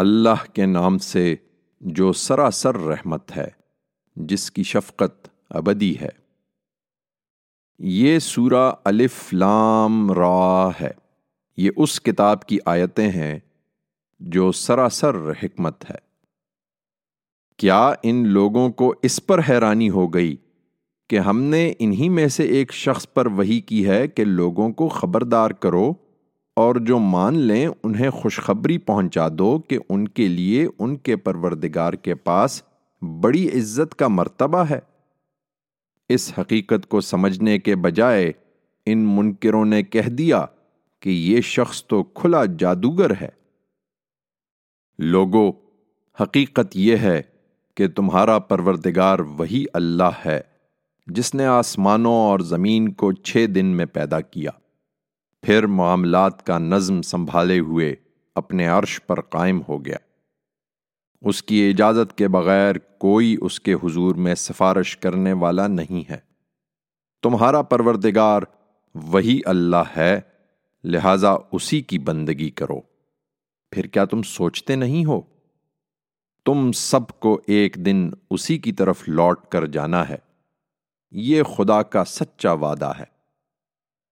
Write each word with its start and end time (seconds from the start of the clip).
اللہ 0.00 0.52
کے 0.52 0.66
نام 0.66 0.98
سے 0.98 1.36
جو 1.80 2.12
سراسر 2.12 2.74
رحمت 2.74 3.36
ہے، 3.36 3.48
جس 4.16 4.50
کی 4.50 4.62
شفقت 4.62 5.28
ابدی 5.50 5.94
ہے۔ 6.00 6.08
یہ 7.78 8.18
سورہ 8.18 8.72
الف 8.84 9.34
لام 9.34 10.12
را 10.12 10.68
ہے۔ 10.80 10.90
یہ 11.56 11.70
اس 11.76 12.00
کتاب 12.00 12.44
کی 12.44 12.58
آیتیں 12.66 13.08
ہیں 13.08 13.38
جو 14.20 14.52
سراسر 14.52 15.30
حکمت 15.30 15.90
ہے۔ 15.90 15.98
کیا 17.56 17.92
ان 18.02 18.28
لوگوں 18.28 18.70
کو 18.70 18.94
اس 19.02 19.26
پر 19.26 19.40
حیرانی 19.48 19.90
ہو 19.90 20.14
گئی 20.14 20.36
کہ 21.08 21.18
ہم 21.18 21.42
نے 21.42 21.72
انہی 21.78 22.08
میں 22.08 22.28
سے 22.28 22.42
ایک 22.42 22.72
شخص 22.72 23.06
پر 23.14 23.26
وہی 23.26 23.60
کی 23.60 23.88
ہے 23.88 24.08
کہ 24.08 24.24
لوگوں 24.24 24.72
کو 24.72 24.88
خبردار 24.88 25.50
کرو؟ 25.50 25.92
اور 26.60 26.74
جو 26.74 26.98
مان 26.98 27.38
لیں، 27.38 27.68
انہیں 27.84 28.10
خوشخبری 28.10 28.78
پہنچا 28.78 29.28
دو 29.32 29.58
کہ 29.58 29.78
ان 29.88 30.08
کے 30.08 30.28
لیے 30.28 30.66
ان 30.78 30.96
کے 30.96 31.16
پروردگار 31.16 31.92
کے 31.92 32.14
پاس 32.14 32.62
بڑی 33.20 33.48
عزت 33.48 33.94
کا 33.94 34.08
مرتبہ 34.08 34.64
ہے۔ 34.70 34.78
اس 36.08 36.32
حقیقت 36.38 36.88
کو 36.88 37.00
سمجھنے 37.00 37.58
کے 37.58 37.76
بجائے 37.76 38.32
ان 38.86 38.98
منکروں 38.98 39.64
نے 39.64 39.82
کہہ 39.82 40.08
دیا 40.08 40.46
کہ 41.00 41.10
یہ 41.10 41.40
شخص 41.40 41.84
تو 41.84 42.02
کھلا 42.02 42.44
جادوگر 42.58 43.10
ہے۔ 43.20 43.28
لوگو، 44.98 45.52
حقیقت 46.20 46.76
یہ 46.76 46.96
ہے 46.96 47.22
کہ 47.74 47.88
تمہارا 47.88 48.38
پروردگار 48.38 49.18
وہی 49.18 49.64
اللہ 49.72 50.10
ہے 50.26 50.40
جس 51.06 51.34
نے 51.34 51.46
آسمانوں 51.46 52.14
اور 52.14 52.40
زمین 52.40 52.92
کو 52.92 53.12
چھ 53.12 53.46
دن 53.54 53.66
میں 53.66 53.86
پیدا 53.86 54.20
کیا۔ 54.20 54.50
پھر 55.42 55.66
معاملات 55.66 56.46
کا 56.46 56.58
نظم 56.58 57.02
سنبھالے 57.02 57.58
ہوئے 57.58 57.94
اپنے 58.34 58.66
عرش 58.66 59.00
پر 59.06 59.20
قائم 59.20 59.60
ہو 59.68 59.84
گیا۔ 59.84 59.96
اس 61.22 61.42
کی 61.42 61.70
اجازت 61.70 62.18
کے 62.18 62.28
بغیر 62.28 62.78
کوئی 62.78 63.36
اس 63.40 63.60
کے 63.60 63.74
حضور 63.74 64.14
میں 64.14 64.34
سفارش 64.34 64.96
کرنے 64.96 65.32
والا 65.32 65.66
نہیں 65.66 66.10
ہے۔ 66.10 66.16
تمہارا 67.22 67.62
پروردگار 67.62 68.42
وہی 68.94 69.40
اللہ 69.44 69.82
ہے، 69.96 70.20
لہذا 70.84 71.34
اسی 71.52 71.80
کی 71.80 71.98
بندگی 71.98 72.50
کرو۔ 72.50 72.80
پھر 73.70 73.86
کیا 73.86 74.04
تم 74.04 74.22
سوچتے 74.22 74.76
نہیں 74.76 75.04
ہو؟ 75.04 75.20
تم 76.44 76.72
سب 76.72 77.20
کو 77.20 77.40
ایک 77.46 77.76
دن 77.76 78.10
اسی 78.30 78.58
کی 78.58 78.72
طرف 78.72 79.08
لوٹ 79.08 79.46
کر 79.46 79.66
جانا 79.66 80.08
ہے۔ 80.08 80.16
یہ 81.10 81.42
خدا 81.42 81.82
کا 81.82 82.04
سچا 82.04 82.52
وعدہ 82.52 82.92
ہے۔ 82.98 83.19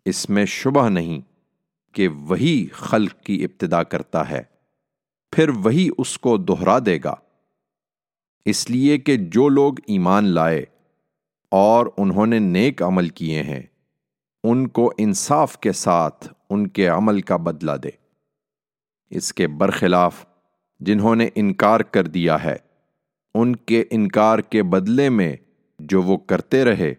اس 0.08 0.30
میں 0.30 0.44
شبہ 0.44 0.88
نہیں 0.88 1.20
کہ 1.94 2.08
وہی 2.08 2.66
خلق 2.72 3.20
کی 3.20 3.44
ابتدا 3.44 3.82
کرتا 3.82 4.30
ہے، 4.30 4.42
پھر 5.32 5.48
وہی 5.48 5.88
اس 5.98 6.18
کو 6.18 6.36
دوہرا 6.36 6.78
دے 6.86 6.98
گا۔ 7.04 7.14
اس 8.44 8.70
لیے 8.70 8.98
کہ 8.98 9.16
جو 9.16 9.48
لوگ 9.48 9.74
ایمان 9.86 10.24
لائے 10.24 10.64
اور 11.50 11.86
انہوں 11.96 12.26
نے 12.26 12.38
نیک 12.38 12.82
عمل 12.82 13.08
کیے 13.08 13.42
ہیں، 13.42 13.62
ان 14.44 14.68
کو 14.68 14.92
انصاف 14.98 15.58
کے 15.58 15.72
ساتھ 15.72 16.28
ان 16.50 16.68
کے 16.68 16.86
عمل 16.86 17.20
کا 17.20 17.36
بدلہ 17.36 17.72
دے۔ 17.72 17.90
اس 19.10 19.32
کے 19.32 19.48
برخلاف 19.48 20.24
جنہوں 20.80 21.16
نے 21.16 21.28
انکار 21.34 21.80
کر 21.80 22.06
دیا 22.06 22.44
ہے، 22.44 22.56
ان 23.34 23.56
کے 23.56 23.84
انکار 23.90 24.38
کے 24.38 24.62
بدلے 24.62 25.08
میں 25.08 25.36
جو 25.78 26.02
وہ 26.02 26.16
کرتے 26.16 26.64
رہے، 26.64 26.94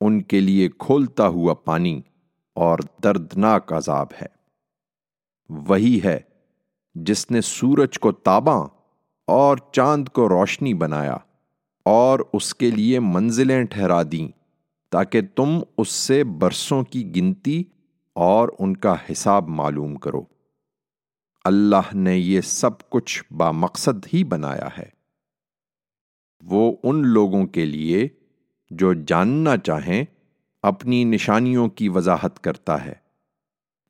ان 0.00 0.22
کے 0.22 0.40
لیے 0.40 0.68
کھولتا 0.78 1.28
ہوا 1.28 1.54
پانی۔ 1.54 2.00
اور 2.56 2.78
دردناک 3.02 3.72
عذاب 3.72 4.06
ہے۔ 4.22 4.26
وہی 5.48 6.00
ہے 6.04 6.20
جس 6.94 7.30
نے 7.30 7.40
سورج 7.40 7.98
کو 7.98 8.12
تاباں 8.12 8.66
اور 9.26 9.56
چاند 9.72 10.08
کو 10.08 10.28
روشنی 10.28 10.74
بنایا 10.74 11.16
اور 11.84 12.20
اس 12.32 12.54
کے 12.54 12.70
لیے 12.70 13.00
منزلیں 13.00 13.64
ٹھہرا 13.64 14.02
دیں 14.02 14.28
تاکہ 14.90 15.20
تم 15.34 15.58
اس 15.78 15.88
سے 15.88 16.24
برسوں 16.24 16.82
کی 16.82 17.16
گنتی 17.16 17.64
اور 18.14 18.48
ان 18.58 18.76
کا 18.76 18.94
حساب 19.12 19.48
معلوم 19.48 19.94
کرو۔ 19.94 20.22
اللہ 21.44 21.94
نے 21.94 22.18
یہ 22.18 22.40
سب 22.40 22.90
کچھ 22.90 23.24
با 23.30 23.50
مقصد 23.50 24.06
ہی 24.14 24.24
بنایا 24.24 24.68
ہے۔ 24.78 24.88
وہ 26.42 26.76
ان 26.82 27.06
لوگوں 27.06 27.46
کے 27.46 27.64
لیے 27.64 28.08
جو 28.70 28.92
جاننا 28.92 29.56
چاہیں 29.56 30.04
اپنی 30.66 31.04
نشانیوں 31.04 31.68
کی 31.68 31.88
وضاحت 31.88 32.44
کرتا 32.44 32.84
ہے۔ 32.84 32.92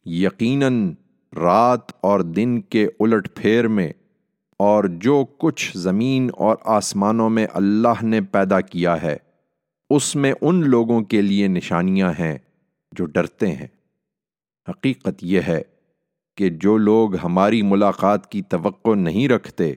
یقیناً 0.07 0.95
رات 1.37 1.93
اور 2.01 2.21
دن 2.21 2.61
کے 2.61 2.89
الٹ 3.01 3.35
پھیر 3.35 3.69
میں 3.69 3.93
اور 4.59 4.85
جو 4.85 5.25
کچھ 5.39 5.79
زمین 5.79 6.31
اور 6.37 6.57
آسمانوں 6.65 7.31
میں 7.31 7.47
اللہ 7.53 8.05
نے 8.05 8.21
پیدا 8.21 8.61
کیا 8.61 9.03
ہے، 9.03 9.17
اس 9.91 10.17
میں 10.17 10.33
ان 10.41 10.71
لوگوں 10.71 11.01
کے 11.01 11.23
لیے 11.23 11.49
نشانیاں 11.49 12.13
ہیں 12.19 12.39
جو 12.93 13.07
ڈرتے 13.07 13.53
ہیں۔ 13.53 13.67
حقیقت 14.69 15.19
یہ 15.23 15.41
ہے 15.49 15.63
کہ 16.37 16.49
جو 16.49 16.77
لوگ 16.77 17.17
ہماری 17.17 17.63
ملاقات 17.63 18.31
کی 18.31 18.43
توقع 18.43 18.95
نہیں 18.95 19.29
رکھتے 19.29 19.73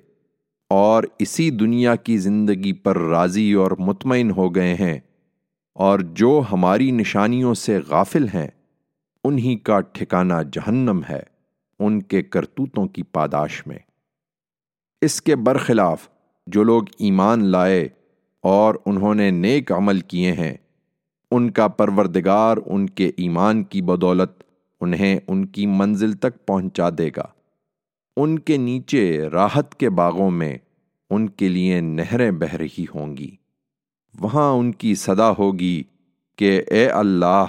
اور 0.69 1.03
اسی 1.19 1.49
دنیا 1.49 1.95
کی 1.95 2.17
زندگی 2.17 2.73
پر 2.73 2.97
راضی 2.97 3.53
اور 3.53 3.71
مطمئن 3.79 4.31
ہو 4.31 4.55
گئے 4.55 4.75
ہیں 4.75 4.99
اور 5.79 5.99
جو 5.99 6.41
ہماری 6.51 6.91
نشانیوں 6.91 7.53
سے 7.53 7.79
غافل 7.87 8.27
ہیں، 8.27 8.47
انہی 9.23 9.57
کا 9.57 9.79
ٹھکانہ 9.79 10.33
جہنم 10.51 11.01
ہے، 11.09 11.19
ان 11.79 12.01
کے 12.01 12.23
کرتوتوں 12.23 12.87
کی 12.87 13.03
پاداش 13.03 13.67
میں۔ 13.67 13.79
اس 15.01 15.21
کے 15.21 15.35
برخلاف 15.35 16.09
جو 16.47 16.63
لوگ 16.63 16.83
ایمان 16.99 17.45
لائے 17.45 17.87
اور 18.41 18.75
انہوں 18.85 19.15
نے 19.15 19.31
نیک 19.31 19.71
عمل 19.71 19.99
کیے 19.99 20.31
ہیں، 20.31 20.53
ان 21.31 21.51
کا 21.51 21.67
پروردگار 21.67 22.57
ان 22.65 22.89
کے 22.89 23.11
ایمان 23.17 23.63
کی 23.63 23.81
بدولت 23.81 24.43
انہیں 24.81 25.19
ان 25.27 25.45
کی 25.45 25.65
منزل 25.65 26.13
تک 26.13 26.45
پہنچا 26.45 26.89
دے 26.97 27.09
گا۔ 27.17 27.25
ان 28.17 28.39
کے 28.39 28.57
نیچے 28.57 29.29
راحت 29.31 29.75
کے 29.75 29.89
باغوں 29.89 30.31
میں 30.31 30.57
ان 31.09 31.29
کے 31.29 31.47
لیے 31.47 31.81
نہریں 31.81 32.31
بہ 32.31 32.55
رہی 32.55 32.85
ہوں 32.95 33.17
گی۔ 33.17 33.35
وہاں 34.19 34.51
ان 34.51 34.71
کی 34.73 34.93
صدا 34.95 35.29
ہوگی 35.37 35.81
کہ 36.37 36.61
اے 36.67 36.87
اللہ، 36.89 37.45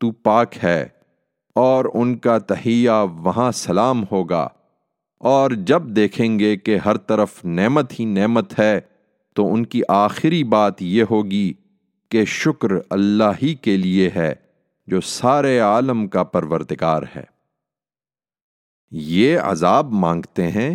تو 0.00 0.10
پاک 0.22 0.54
ہے، 0.62 0.82
اور 1.56 1.84
ان 1.94 2.16
کا 2.18 2.36
تہیہ 2.38 2.90
وہاں 3.14 3.50
سلام 3.54 4.04
ہوگا، 4.12 4.46
اور 5.20 5.50
جب 5.66 5.82
دیکھیں 5.96 6.38
گے 6.38 6.56
کہ 6.56 6.76
ہر 6.76 6.96
طرف 7.06 7.44
نعمت 7.44 7.98
ہی 8.00 8.04
نعمت 8.04 8.58
ہے، 8.58 8.80
تو 9.36 9.52
ان 9.54 9.64
کی 9.64 9.82
آخری 9.88 10.42
بات 10.44 10.82
یہ 10.82 11.04
ہوگی 11.10 11.52
کہ 12.10 12.24
شکر 12.24 12.70
اللہ 12.90 13.42
ہی 13.42 13.54
کے 13.56 13.76
لیے 13.76 14.10
ہے، 14.14 14.32
جو 14.88 15.00
سارے 15.00 15.58
عالم 15.60 16.06
کا 16.06 16.22
پروردگار 16.24 17.02
ہے۔ 17.16 17.24
یہ 18.92 19.38
عذاب 19.40 19.92
مانگتے 19.96 20.50
ہیں 20.50 20.74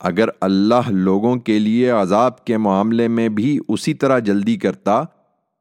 اگر 0.00 0.28
اللہ 0.40 0.88
لوگوں 0.88 1.36
کے 1.36 1.58
لیے 1.58 1.90
عذاب 1.90 2.44
کے 2.44 2.56
معاملے 2.56 3.08
میں 3.08 3.28
بھی 3.28 3.58
اسی 3.68 3.94
طرح 3.94 4.18
جلدی 4.18 4.56
کرتا، 4.56 5.02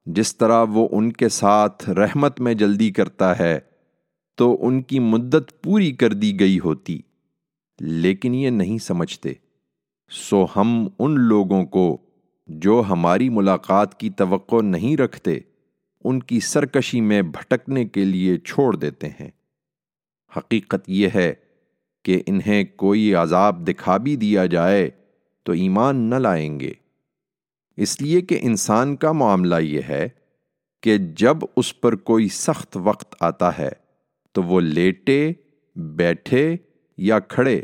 جس 0.05 0.37
طرح 0.37 0.65
وہ 0.69 0.87
ان 0.91 1.11
کے 1.11 1.29
ساتھ 1.29 1.89
رحمت 1.89 2.39
میں 2.39 2.53
جلدی 2.53 2.91
کرتا 2.91 3.39
ہے، 3.39 3.59
تو 4.37 4.67
ان 4.67 4.81
کی 4.81 4.99
مدت 4.99 5.63
پوری 5.63 5.91
کر 5.91 6.13
دی 6.13 6.39
گئی 6.39 6.59
ہوتی۔ 6.59 6.99
لیکن 7.79 8.35
یہ 8.35 8.49
نہیں 8.49 8.77
سمجھتے۔ 8.77 9.33
سو 10.11 10.45
ہم 10.55 10.87
ان 10.99 11.19
لوگوں 11.19 11.65
کو 11.65 11.97
جو 12.47 12.83
ہماری 12.89 13.29
ملاقات 13.29 13.99
کی 13.99 14.09
توقع 14.09 14.61
نہیں 14.61 14.97
رکھتے، 14.97 15.39
ان 16.03 16.19
کی 16.19 16.39
سرکشی 16.39 17.01
میں 17.01 17.21
بھٹکنے 17.21 17.85
کے 17.85 18.05
لیے 18.05 18.37
چھوڑ 18.37 18.75
دیتے 18.75 19.07
ہیں۔ 19.07 19.29
حقیقت 20.37 20.89
یہ 20.89 21.07
ہے 21.15 21.33
کہ 22.05 22.21
انہیں 22.25 22.63
کوئی 22.75 23.15
عذاب 23.15 23.67
دکھا 23.67 23.97
بھی 23.97 24.15
دیا 24.15 24.45
جائے 24.45 24.89
تو 25.43 25.51
ایمان 25.51 25.95
نہ 25.95 26.15
لائیں 26.15 26.59
گے۔ 26.59 26.73
اس 27.77 28.01
لیے 28.01 28.21
کہ 28.21 28.39
انسان 28.41 28.95
کا 28.95 29.11
معاملہ 29.11 29.55
یہ 29.55 29.81
ہے 29.89 30.09
کہ 30.83 30.97
جب 30.97 31.37
اس 31.55 31.81
پر 31.81 31.95
کوئی 31.95 32.27
سخت 32.27 32.77
وقت 32.83 33.15
آتا 33.19 33.57
ہے 33.57 33.69
تو 34.31 34.43
وہ 34.43 34.61
لیٹے، 34.61 35.31
بیٹھے 35.75 36.55
یا 36.97 37.19
کھڑے 37.19 37.61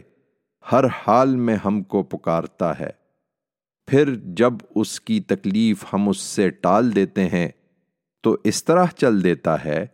ہر 0.72 0.86
حال 0.86 1.36
میں 1.36 1.56
ہم 1.66 1.84
کو 1.84 2.04
پکارتا 2.04 2.80
ہے۔ 2.80 2.90
پھر 3.88 4.16
جب 4.16 4.54
اس 4.76 5.00
کی 5.00 5.20
تکلیف 5.20 5.86
ہم 5.94 6.10
اس 6.10 6.18
سے 6.18 6.50
ٹال 6.50 6.96
دیتے 6.96 7.30
ہیں 7.30 7.50
تو 8.24 8.38
اس 8.44 8.64
طرح 8.64 8.86
چل 8.98 9.24
دیتا 9.24 9.66
ہے، 9.66 9.86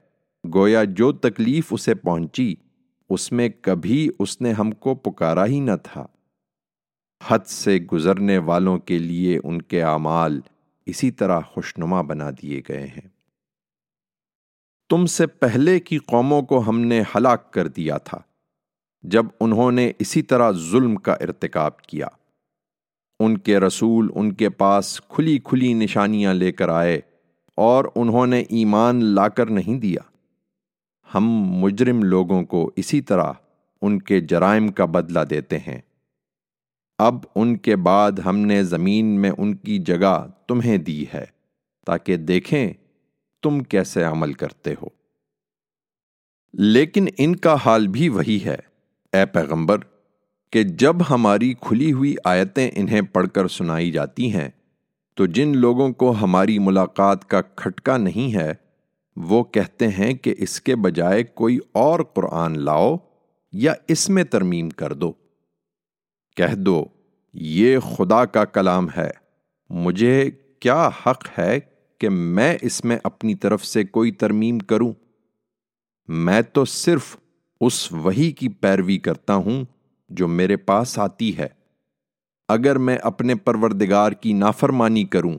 گویا 0.53 0.83
جو 0.83 1.11
تکلیف 1.11 1.67
اسے 1.71 1.93
پہنچی 1.95 2.55
اس 3.11 3.31
میں 3.31 3.49
کبھی 3.61 4.09
اس 4.19 4.41
نے 4.41 4.51
ہم 4.51 4.71
کو 4.71 4.95
پکارا 4.95 5.45
ہی 5.45 5.59
نہ 5.59 5.71
تھا۔ 5.83 6.07
حد 7.27 7.39
سے 7.39 7.77
گزرنے 7.77 8.37
والوں 8.37 8.77
کے 8.77 8.97
لیے 8.97 9.39
ان 9.43 9.61
کے 9.61 9.83
اعمال 9.83 10.41
اسی 10.85 11.11
طرح 11.11 11.39
خوشنما 11.39 12.01
بنا 12.01 12.29
دیے 12.41 12.61
گئے 12.69 12.87
ہیں۔ 12.87 13.09
تم 14.89 15.05
سے 15.05 15.27
پہلے 15.27 15.79
کی 15.79 15.97
قوموں 15.97 16.41
کو 16.41 16.69
ہم 16.69 16.79
نے 16.79 17.01
ہلاک 17.15 17.53
کر 17.53 17.67
دیا 17.67 17.97
تھا، 17.97 18.17
جب 19.03 19.25
انہوں 19.39 19.71
نے 19.71 19.91
اسی 19.99 20.21
طرح 20.21 20.51
ظلم 20.51 20.95
کا 20.95 21.13
ارتکاب 21.13 21.81
کیا۔ 21.81 22.07
ان 23.19 23.37
کے 23.37 23.59
رسول 23.59 24.09
ان 24.15 24.33
کے 24.33 24.49
پاس 24.49 25.01
کھلی 25.01 25.39
کھلی 25.43 25.73
نشانیاں 25.73 26.33
لے 26.33 26.51
کر 26.51 26.69
آئے 26.69 27.01
اور 27.55 27.85
انہوں 27.95 28.27
نے 28.27 28.41
ایمان 28.41 29.03
لا 29.03 29.27
کر 29.27 29.49
نہیں 29.49 29.79
دیا۔ 29.79 30.10
ہم 31.15 31.29
مجرم 31.41 32.03
لوگوں 32.03 32.43
کو 32.43 32.71
اسی 32.75 33.01
طرح 33.01 33.33
ان 33.81 33.99
کے 33.99 34.21
جرائم 34.21 34.67
کا 34.67 34.85
بدلہ 34.85 35.19
دیتے 35.19 35.57
ہیں۔ 35.57 35.81
اب 36.97 37.17
ان 37.35 37.57
کے 37.57 37.75
بعد 37.75 38.11
ہم 38.11 38.37
نے 38.37 38.63
زمین 38.63 39.05
میں 39.05 39.31
ان 39.37 39.55
کی 39.55 39.79
جگہ 39.79 40.27
تمہیں 40.47 40.77
دی 40.77 41.05
ہے 41.13 41.25
تاکہ 41.85 42.17
دیکھیں 42.17 42.73
تم 43.43 43.63
کیسے 43.63 44.03
عمل 44.03 44.33
کرتے 44.33 44.73
ہو۔ 44.81 44.87
لیکن 46.53 47.07
ان 47.17 47.35
کا 47.35 47.55
حال 47.65 47.87
بھی 47.87 48.09
وہی 48.09 48.39
ہے، 48.45 48.57
اے 49.13 49.25
پیغمبر، 49.25 49.77
کہ 50.51 50.63
جب 50.63 50.95
ہماری 51.09 51.53
کھلی 51.61 51.91
ہوئی 51.91 52.15
آیتیں 52.23 52.71
انہیں 52.75 53.01
پڑھ 53.01 53.27
کر 53.33 53.47
سنائی 53.47 53.91
جاتی 53.91 54.33
ہیں، 54.33 54.49
تو 55.15 55.25
جن 55.25 55.57
لوگوں 55.57 55.89
کو 55.89 56.11
ہماری 56.11 56.59
ملاقات 56.59 57.29
کا 57.29 57.41
کھٹکا 57.41 57.97
نہیں 57.97 58.33
ہے 58.33 58.53
وہ 59.15 59.43
کہتے 59.43 59.87
ہیں 59.87 60.13
کہ 60.13 60.35
اس 60.37 60.61
کے 60.61 60.75
بجائے 60.75 61.23
کوئی 61.23 61.59
اور 61.71 61.99
قرآن 61.99 62.59
لاؤ 62.59 62.95
یا 63.51 63.73
اس 63.87 64.09
میں 64.09 64.23
ترمیم 64.23 64.69
کر 64.69 64.93
دو۔ 64.93 65.13
کہہ 66.35 66.55
دو، 66.55 66.85
یہ 67.33 67.79
خدا 67.79 68.25
کا 68.25 68.45
کلام 68.45 68.87
ہے، 68.97 69.09
مجھے 69.69 70.31
کیا 70.59 70.89
حق 71.05 71.39
ہے 71.39 71.59
کہ 71.97 72.09
میں 72.09 72.57
اس 72.61 72.85
میں 72.85 72.97
اپنی 73.03 73.35
طرف 73.35 73.65
سے 73.65 73.83
کوئی 73.83 74.11
ترمیم 74.11 74.59
کروں؟ 74.59 74.93
میں 76.07 76.41
تو 76.41 76.65
صرف 76.65 77.17
اس 77.61 77.91
وہی 77.91 78.31
کی 78.31 78.49
پیروی 78.49 78.97
کرتا 78.97 79.35
ہوں 79.35 79.65
جو 80.09 80.27
میرے 80.27 80.57
پاس 80.57 80.99
آتی 80.99 81.37
ہے۔ 81.37 81.47
اگر 82.47 82.77
میں 82.77 82.97
اپنے 83.03 83.35
پروردگار 83.35 84.11
کی 84.11 84.33
نافرمانی 84.33 85.03
کروں، 85.03 85.33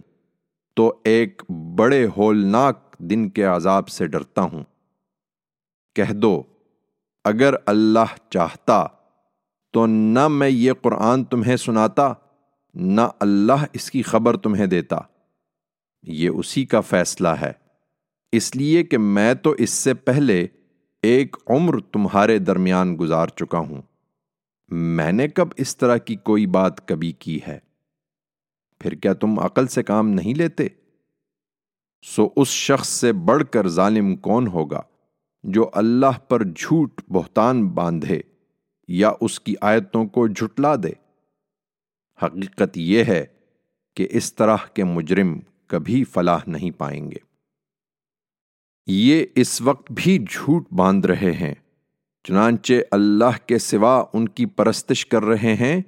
تو 0.75 0.95
ایک 1.05 1.43
بڑے 1.51 2.07
ہولناک 2.17 2.92
دن 3.11 3.31
کے 3.31 3.45
عذاب 3.45 3.89
سے 3.89 4.07
ڈرتا 4.07 4.43
ہوں۔ 4.43 4.65
کہہ 5.95 6.13
دو، 6.13 6.43
اگر 7.25 7.55
اللہ 7.67 8.31
چاہتا 8.31 8.87
تو 9.73 9.87
نہ 9.87 10.29
میں 10.29 10.49
یہ 10.49 10.73
قرآن 10.73 11.25
تمہیں 11.25 11.57
سناتا، 11.57 12.13
نہ 12.75 13.01
اللہ 13.21 13.65
اس 13.73 13.91
کی 13.91 14.03
خبر 14.03 14.37
تمہیں 14.37 14.67
دیتا۔ 14.67 14.99
یہ 16.03 16.29
اسی 16.29 16.65
کا 16.65 16.81
فیصلہ 16.81 17.29
ہے۔ 17.29 17.53
اس 18.33 18.57
لیے 18.57 18.83
کہ 18.83 18.99
میں 18.99 19.35
تو 19.35 19.51
اس 19.51 19.71
سے 19.71 19.95
پہلے 19.95 20.47
ایک 21.03 21.37
عمر 21.47 21.81
تمہارے 21.81 22.39
درمیان 22.39 22.97
گزار 23.01 23.27
چکا 23.27 23.59
ہوں۔ 23.59 23.83
میں 24.69 25.13
نے 25.13 25.29
کب 25.29 25.49
اس 25.57 25.77
طرح 25.77 25.97
کی 25.97 26.17
کوئی 26.17 26.47
بات 26.47 26.89
کبھی 26.89 27.13
کی 27.13 27.39
ہے؟ 27.49 27.59
پھر 28.79 28.93
کیا 28.93 29.13
تم 29.13 29.39
عقل 29.39 29.67
سے 29.67 29.83
کام 29.83 30.09
نہیں 30.09 30.35
لیتے؟ 30.35 30.69
سو 32.03 32.29
اس 32.37 32.49
شخص 32.49 32.89
سے 32.89 33.13
بڑھ 33.13 33.45
کر 33.51 33.69
ظالم 33.69 34.17
کون 34.17 34.47
ہوگا 34.47 34.81
جو 35.45 35.71
اللہ 35.73 36.19
پر 36.29 36.43
جھوٹ 36.45 37.01
بہتان 37.09 37.69
باندھے 37.69 38.21
یا 38.89 39.13
اس 39.21 39.41
کی 39.41 39.55
آیتوں 39.61 40.07
کو 40.07 40.27
جھٹلا 40.27 40.75
دے؟ 40.77 40.93
حقیقت 42.23 42.79
یہ 42.79 43.05
ہے 43.05 43.25
کہ 43.97 44.09
اس 44.11 44.35
طرح 44.35 44.57
کے 44.75 44.85
مجرم 44.85 45.41
کبھی 45.67 46.05
فلاح 46.05 46.39
نہیں 46.47 46.71
پائیں 46.71 47.11
گے۔ 47.11 47.17
یہ 48.87 49.27
اس 49.35 49.61
وقت 49.61 49.93
بھی 49.93 50.19
جھوٹ 50.31 50.73
باندھ 50.73 51.07
رہے 51.07 51.33
ہیں، 51.33 51.55
چنانچہ 52.25 52.75
اللہ 52.91 53.47
کے 53.47 53.59
سوا 53.59 54.05
ان 54.13 54.29
کی 54.29 54.47
پرستش 54.47 55.07
کر 55.07 55.23
رہے 55.23 55.55
ہیں 55.55 55.81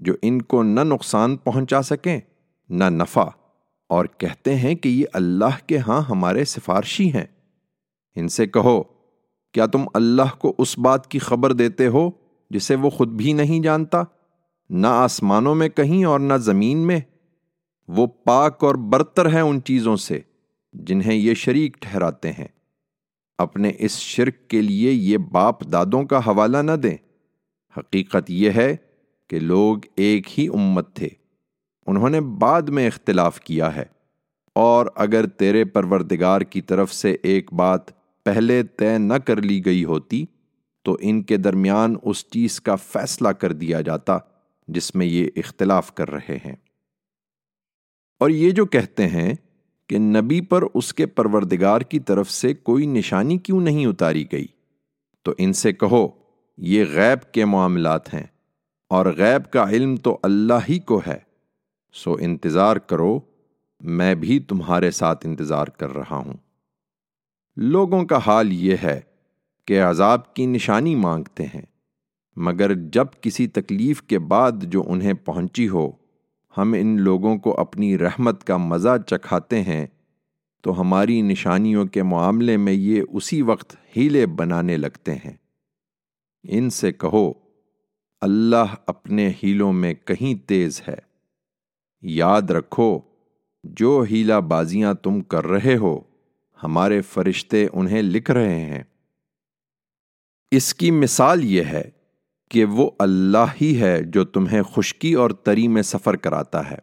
جو 0.00 0.14
ان 0.22 0.42
کو 0.42 0.62
نہ 0.62 0.80
نقصان 0.80 1.36
پہنچا 1.36 1.82
سکیں، 1.82 2.20
نہ 2.70 2.84
نفع۔ 2.84 3.24
اور 3.90 4.04
کہتے 4.18 4.56
ہیں 4.56 4.74
کہ 4.74 4.88
یہ 4.88 5.04
اللہ 5.12 5.66
کے 5.66 5.78
ہاں 5.78 6.02
ہمارے 6.02 6.44
سفارشی 6.44 7.12
ہیں۔ 7.12 7.26
ان 8.16 8.28
سے 8.28 8.46
کہو، 8.46 8.82
کیا 9.52 9.66
تم 9.66 9.84
اللہ 9.94 10.38
کو 10.38 10.54
اس 10.58 10.78
بات 10.78 11.06
کی 11.10 11.18
خبر 11.18 11.52
دیتے 11.52 11.86
ہو 11.86 12.10
جسے 12.50 12.74
وہ 12.74 12.90
خود 12.90 13.08
بھی 13.08 13.32
نہیں 13.32 13.60
جانتا؟ 13.60 14.02
نہ 14.70 14.86
آسمانوں 14.86 15.54
میں 15.54 15.68
کہیں 15.68 16.04
اور 16.04 16.20
نہ 16.20 16.34
زمین 16.34 16.78
میں۔ 16.78 17.00
وہ 17.88 18.06
پاک 18.06 18.64
اور 18.64 18.74
برتر 18.74 19.32
ہے 19.32 19.40
ان 19.40 19.62
چیزوں 19.62 19.96
سے 19.96 20.20
جنہیں 20.72 21.14
یہ 21.14 21.34
شریک 21.34 21.76
ٹھہراتے 21.80 22.32
ہیں۔ 22.32 22.48
اپنے 23.38 23.72
اس 23.78 23.98
شرک 23.98 24.48
کے 24.48 24.62
لیے 24.62 24.92
یہ 24.92 25.18
باپ 25.18 25.72
دادوں 25.72 26.04
کا 26.04 26.18
حوالہ 26.18 26.58
نہ 26.58 26.72
دیں۔ 26.72 26.96
حقیقت 27.76 28.30
یہ 28.30 28.50
ہے 28.50 28.76
کہ 29.28 29.38
لوگ 29.38 29.78
ایک 29.96 30.40
ہی 30.40 30.48
امت 30.48 30.96
تھے۔ 30.96 31.08
انہوں 31.86 32.10
نے 32.10 32.20
بعد 32.20 32.62
میں 32.62 32.86
اختلاف 32.86 33.40
کیا 33.40 33.76
ہے۔ 33.76 33.84
اور 34.54 34.86
اگر 34.94 35.26
تیرے 35.26 35.64
پروردگار 35.64 36.40
کی 36.40 36.60
طرف 36.60 36.92
سے 36.92 37.16
ایک 37.22 37.52
بات 37.52 37.80
پہلے 38.24 38.62
طے 38.62 38.98
نہ 38.98 39.14
کر 39.14 39.42
لی 39.42 39.64
گئی 39.64 39.84
ہوتی، 39.84 40.24
تو 40.82 40.96
ان 41.00 41.22
کے 41.22 41.36
درمیان 41.36 41.96
اس 42.02 42.30
چیز 42.30 42.60
کا 42.60 42.74
فیصلہ 42.74 43.28
کر 43.28 43.52
دیا 43.52 43.80
جاتا 43.80 44.18
جس 44.68 44.94
میں 44.94 45.06
یہ 45.06 45.30
اختلاف 45.36 45.94
کر 45.94 46.10
رہے 46.10 46.38
ہیں۔ 46.46 46.56
اور 48.20 48.30
یہ 48.30 48.50
جو 48.50 48.66
کہتے 48.66 49.08
ہیں 49.08 49.34
کہ 49.86 49.98
نبی 49.98 50.40
پر 50.40 50.64
اس 50.74 50.94
کے 50.94 51.06
پروردگار 51.06 51.80
کی 51.80 52.00
طرف 52.00 52.30
سے 52.30 52.54
کوئی 52.54 52.86
نشانی 52.86 53.38
کیوں 53.38 53.60
نہیں 53.60 53.86
اتاری 53.86 54.24
گئی، 54.32 54.46
تو 55.22 55.34
ان 55.38 55.52
سے 55.52 55.72
کہو، 55.72 56.08
یہ 56.58 56.84
غیب 56.92 57.32
کے 57.32 57.44
معاملات 57.44 58.14
ہیں 58.14 58.26
اور 58.88 59.06
غیب 59.06 59.52
کا 59.52 59.70
علم 59.70 59.96
تو 59.96 60.18
اللہ 60.22 60.54
ہی 60.68 60.78
کو 60.78 61.00
ہے۔ 61.06 61.29
سو 61.92 62.16
انتظار 62.20 62.76
کرو، 62.76 63.20
میں 63.80 64.14
بھی 64.14 64.40
تمہارے 64.40 64.90
ساتھ 64.90 65.26
انتظار 65.26 65.66
کر 65.66 65.90
رہا 65.90 66.16
ہوں۔ 66.16 66.34
لوگوں 67.56 68.04
کا 68.04 68.18
حال 68.26 68.52
یہ 68.52 68.76
ہے 68.82 69.00
کہ 69.64 69.82
عذاب 69.82 70.34
کی 70.34 70.46
نشانی 70.46 70.94
مانگتے 70.94 71.44
ہیں، 71.44 71.62
مگر 72.36 72.74
جب 72.74 73.04
کسی 73.20 73.46
تکلیف 73.46 74.02
کے 74.02 74.18
بعد 74.18 74.52
جو 74.62 74.82
انہیں 74.86 75.12
پہنچی 75.12 75.68
ہو، 75.68 75.90
ہم 76.58 76.74
ان 76.78 77.00
لوگوں 77.00 77.38
کو 77.38 77.60
اپنی 77.60 77.98
رحمت 77.98 78.44
کا 78.44 78.56
مزہ 78.56 78.96
چکھاتے 79.06 79.62
ہیں، 79.62 79.86
تو 80.60 80.80
ہماری 80.80 81.22
نشانیوں 81.22 81.84
کے 81.84 82.02
معاملے 82.02 82.56
میں 82.56 82.72
یہ 82.72 83.02
اسی 83.12 83.42
وقت 83.42 83.76
ہیلے 83.96 84.26
بنانے 84.26 84.76
لگتے 84.76 85.14
ہیں۔ 85.14 85.36
ان 86.42 86.70
سے 86.70 86.92
کہو، 86.92 87.32
اللہ 88.20 88.74
اپنے 88.86 89.32
ہیلوں 89.42 89.72
میں 89.72 89.94
کہیں 89.94 90.48
تیز 90.48 90.82
ہے۔ 90.88 91.09
یاد 92.02 92.42
رکھو، 92.42 93.00
جو 93.64 94.04
ہیلا 94.10 94.38
بازیاں 94.38 94.94
تم 94.94 95.20
کر 95.20 95.46
رہے 95.46 95.76
ہو، 95.76 96.00
ہمارے 96.62 97.00
فرشتے 97.00 97.66
انہیں 97.72 98.02
لکھ 98.02 98.30
رہے 98.30 98.60
ہیں۔ 98.60 98.82
اس 100.50 100.74
کی 100.74 100.90
مثال 100.90 101.44
یہ 101.44 101.62
ہے 101.62 101.90
کہ 102.50 102.64
وہ 102.64 102.90
اللہ 102.98 103.44
ہی 103.60 103.80
ہے 103.80 104.02
جو 104.02 104.24
تمہیں 104.24 104.62
خشکی 104.62 105.14
اور 105.14 105.30
تری 105.30 105.68
میں 105.68 105.82
سفر 105.82 106.16
کراتا 106.16 106.70
ہے۔ 106.70 106.78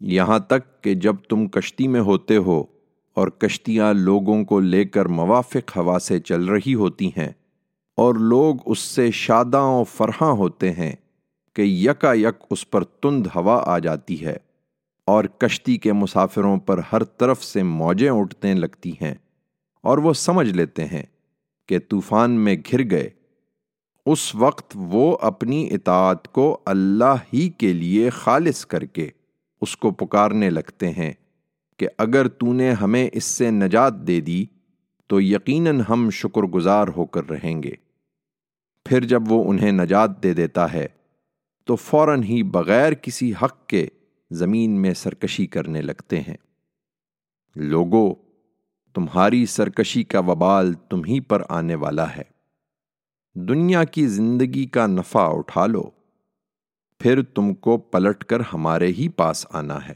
یہاں 0.00 0.38
تک 0.38 0.82
کہ 0.82 0.94
جب 0.94 1.16
تم 1.28 1.46
کشتی 1.46 1.88
میں 1.88 2.00
ہوتے 2.00 2.36
ہو 2.36 2.64
اور 3.14 3.28
کشتیاں 3.28 3.92
لوگوں 3.92 4.44
کو 4.44 4.60
لے 4.60 4.84
کر 4.84 5.06
موافق 5.06 5.76
ہوا 5.76 5.98
سے 5.98 6.20
چل 6.20 6.44
رہی 6.44 6.74
ہوتی 6.74 7.08
ہیں 7.08 7.32
اور 7.96 8.14
لوگ 8.14 8.56
اس 8.66 8.78
سے 8.78 9.10
شاداں 9.10 9.64
و 9.64 9.84
فرحاں 9.84 10.32
ہوتے 10.32 10.72
ہیں 10.72 10.92
کہ 11.54 11.62
یکا 11.62 12.12
یک 12.12 12.42
اس 12.50 12.70
پر 12.70 12.84
تند 12.84 13.26
ہوا 13.34 13.62
آ 13.66 13.78
جاتی 13.78 14.26
ہے۔ 14.26 14.36
اور 15.08 15.24
کشتی 15.24 15.76
کے 15.76 15.92
مسافروں 15.92 16.56
پر 16.56 16.80
ہر 16.92 17.04
طرف 17.04 17.44
سے 17.44 17.62
موجیں 17.62 18.10
اٹھنے 18.10 18.54
لگتی 18.54 18.92
ہیں 18.92 19.14
اور 19.82 19.98
وہ 19.98 20.12
سمجھ 20.12 20.48
لیتے 20.48 20.84
ہیں 20.84 21.02
کہ 21.68 21.78
طوفان 21.78 22.30
میں 22.30 22.56
گھر 22.70 22.90
گئے۔ 22.90 23.10
اس 24.06 24.34
وقت 24.34 24.72
وہ 24.74 25.18
اپنی 25.20 25.68
اطاعت 25.72 26.28
کو 26.28 26.60
اللہ 26.66 27.14
ہی 27.32 27.48
کے 27.48 27.72
لیے 27.72 28.10
خالص 28.10 28.66
کر 28.66 28.84
کے 28.84 29.08
اس 29.60 29.76
کو 29.76 29.90
پکارنے 29.90 30.50
لگتے 30.50 30.90
ہیں 30.90 31.12
کہ 31.76 31.88
اگر 31.98 32.28
تو 32.28 32.52
نے 32.52 32.70
ہمیں 32.72 33.08
اس 33.12 33.24
سے 33.24 33.50
نجات 33.50 33.94
دے 33.94 34.20
دی، 34.20 34.44
تو 35.06 35.20
یقیناً 35.20 35.80
ہم 35.88 36.10
شکر 36.10 36.42
گزار 36.42 36.88
ہو 36.96 37.06
کر 37.06 37.30
رہیں 37.30 37.62
گے۔ 37.62 37.72
پھر 38.84 39.04
جب 39.04 39.22
وہ 39.28 39.50
انہیں 39.50 39.72
نجات 39.72 40.22
دے 40.22 40.34
دیتا 40.34 40.72
ہے، 40.72 40.86
تو 41.64 41.76
فوراً 41.76 42.22
ہی 42.22 42.42
بغیر 42.42 42.92
کسی 42.92 43.32
حق 43.42 43.66
کے 43.66 43.86
زمین 44.30 44.70
میں 44.70 44.94
سرکشی 44.94 45.46
کرنے 45.46 45.82
لگتے 45.82 46.20
ہیں۔ 46.20 46.36
لوگو، 47.56 48.14
تمہاری 48.94 49.46
سرکشی 49.46 50.02
کا 50.02 50.18
وبال 50.18 50.72
تم 50.72 51.04
ہی 51.04 51.20
پر 51.20 51.42
آنے 51.48 51.74
والا 51.74 52.16
ہے۔ 52.16 52.22
دنیا 53.34 53.84
کی 53.84 54.06
زندگی 54.06 54.66
کا 54.66 54.86
نفع 54.86 55.28
اٹھا 55.32 55.66
لو۔ 55.66 55.90
پھر 56.98 57.22
تم 57.22 57.54
کو 57.54 57.78
پلٹ 57.78 58.24
کر 58.24 58.40
ہمارے 58.52 58.86
ہی 58.86 59.08
پاس 59.08 59.46
آنا 59.50 59.88
ہے۔ 59.88 59.94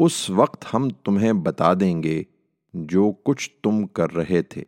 اس 0.00 0.30
وقت 0.30 0.74
ہم 0.74 0.88
تمہیں 0.90 1.32
بتا 1.32 1.74
دیں 1.74 2.02
گے 2.02 2.22
جو 2.74 3.12
کچھ 3.24 3.50
تم 3.62 3.86
کر 3.86 4.12
رہے 4.12 4.42
تھے۔ 4.42 4.64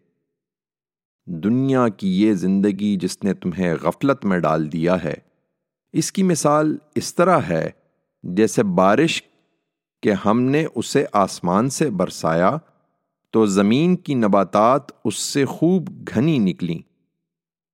دنیا 1.27 1.89
کی 1.89 2.23
یہ 2.23 2.33
زندگی 2.33 2.97
جس 2.97 3.25
نے 3.25 3.35
تمہیں 3.35 3.75
غفلت 3.83 4.25
میں 4.25 4.39
ڈال 4.39 4.73
دیا 4.73 5.05
ہے، 5.05 5.15
اس 5.93 6.13
کی 6.13 6.23
مثال 6.23 6.77
اس 6.95 7.15
طرح 7.15 7.41
ہے۔ 7.41 7.71
جیسے 8.25 8.63
بارش 8.63 9.23
کہ 10.03 10.13
ہم 10.25 10.41
نے 10.41 10.67
اسے 10.75 11.05
آسمان 11.13 11.71
سے 11.71 11.91
برسایا، 11.91 12.57
تو 13.31 13.47
زمین 13.47 13.97
کی 13.97 14.15
نباتات 14.15 14.83
اس 15.05 15.17
سے 15.17 15.45
خوب 15.45 15.89
گھنی 16.15 16.39
نکلیں۔ 16.39 16.79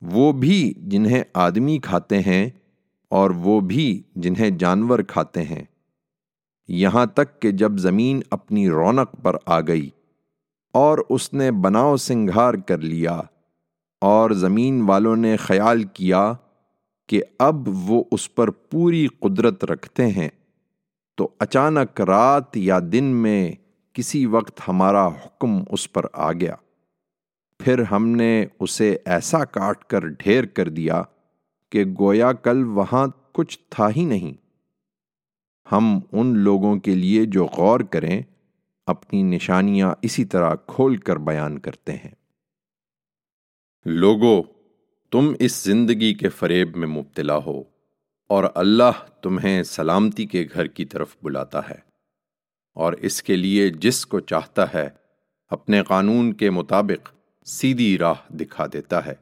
وہ 0.02 0.32
بھی 0.32 0.74
جنہیں 0.76 1.24
آدمی 1.34 1.78
کھاتے 1.78 2.18
ہیں 2.18 2.50
اور 3.08 3.30
وہ 3.30 3.60
بھی 3.60 4.02
جنہیں 4.16 4.50
جانور 4.50 4.98
کھاتے 4.98 5.42
ہیں۔ 5.42 5.62
یہاں 6.68 7.06
تک 7.06 7.42
کہ 7.42 7.50
جب 7.50 7.78
زمین 7.78 8.20
اپنی 8.30 8.68
رونق 8.68 9.14
پر 9.22 9.36
آ 9.46 9.60
گئی 9.60 9.90
اور 10.72 10.98
اس 11.10 11.32
نے 11.32 11.50
بناؤ 11.50 11.96
سنگھار 11.96 12.54
کر 12.54 12.78
لیا 12.78 13.20
اور 14.00 14.30
زمین 14.30 14.82
والوں 14.82 15.16
نے 15.16 15.36
خیال 15.36 15.82
کیا 15.82 16.32
کہ 17.08 17.22
اب 17.38 17.68
وہ 17.68 18.04
اس 18.10 18.34
پر 18.34 18.50
پوری 18.50 19.06
قدرت 19.06 19.64
رکھتے 19.64 20.06
ہیں۔ 20.06 20.28
تو 21.20 21.28
اچانک 21.38 22.00
رات 22.00 22.56
یا 22.56 22.78
دن 22.92 23.04
میں 23.04 23.52
کسی 23.92 24.26
وقت 24.26 24.60
ہمارا 24.68 25.06
حکم 25.06 25.50
اس 25.70 25.92
پر 25.92 26.06
آ 26.12 26.32
گیا۔ 26.32 26.54
پھر 27.58 27.82
ہم 27.82 28.08
نے 28.08 28.46
اسے 28.60 28.96
ایسا 29.04 29.44
کاٹ 29.44 29.84
کر 29.84 30.06
ڈھیر 30.06 30.44
کر 30.44 30.68
دیا 30.68 31.02
کہ 31.70 31.84
گویا 31.84 32.32
کل 32.32 32.64
وہاں 32.64 33.08
کچھ 33.32 33.58
تھا 33.68 33.88
ہی 33.96 34.04
نہیں۔ 34.04 34.32
ہم 35.72 36.00
ان 36.12 36.38
لوگوں 36.38 36.76
کے 36.76 36.94
لیے 36.94 37.24
جو 37.24 37.44
غور 37.44 37.80
کریں، 37.80 38.22
اپنی 38.86 39.22
نشانیاں 39.22 39.94
اسی 40.02 40.24
طرح 40.24 40.54
کھول 40.54 40.96
کر 40.96 41.16
بیان 41.16 41.58
کرتے 41.58 41.92
ہیں۔ 41.92 42.14
لوگو، 43.84 44.42
تم 45.10 45.32
اس 45.38 45.64
زندگی 45.64 46.14
کے 46.14 46.28
فریب 46.28 46.76
میں 46.76 46.88
مبتلا 46.88 47.36
ہو۔ 47.36 47.62
اور 48.30 48.44
اللہ 48.54 49.20
تمہیں 49.22 49.62
سلامتی 49.62 50.26
کے 50.26 50.46
گھر 50.54 50.66
کی 50.66 50.84
طرف 50.84 51.16
بلاتا 51.22 51.68
ہے 51.70 51.78
اور 52.74 52.92
اس 52.92 53.22
کے 53.22 53.36
لیے 53.36 53.68
جس 53.68 54.06
کو 54.06 54.20
چاہتا 54.20 54.74
ہے 54.74 54.88
اپنے 55.48 55.82
قانون 55.82 56.32
کے 56.32 56.50
مطابق 56.50 57.14
سیدھی 57.44 57.98
راہ 57.98 58.14
دکھا 58.30 58.66
دیتا 58.72 59.06
ہے۔ 59.06 59.14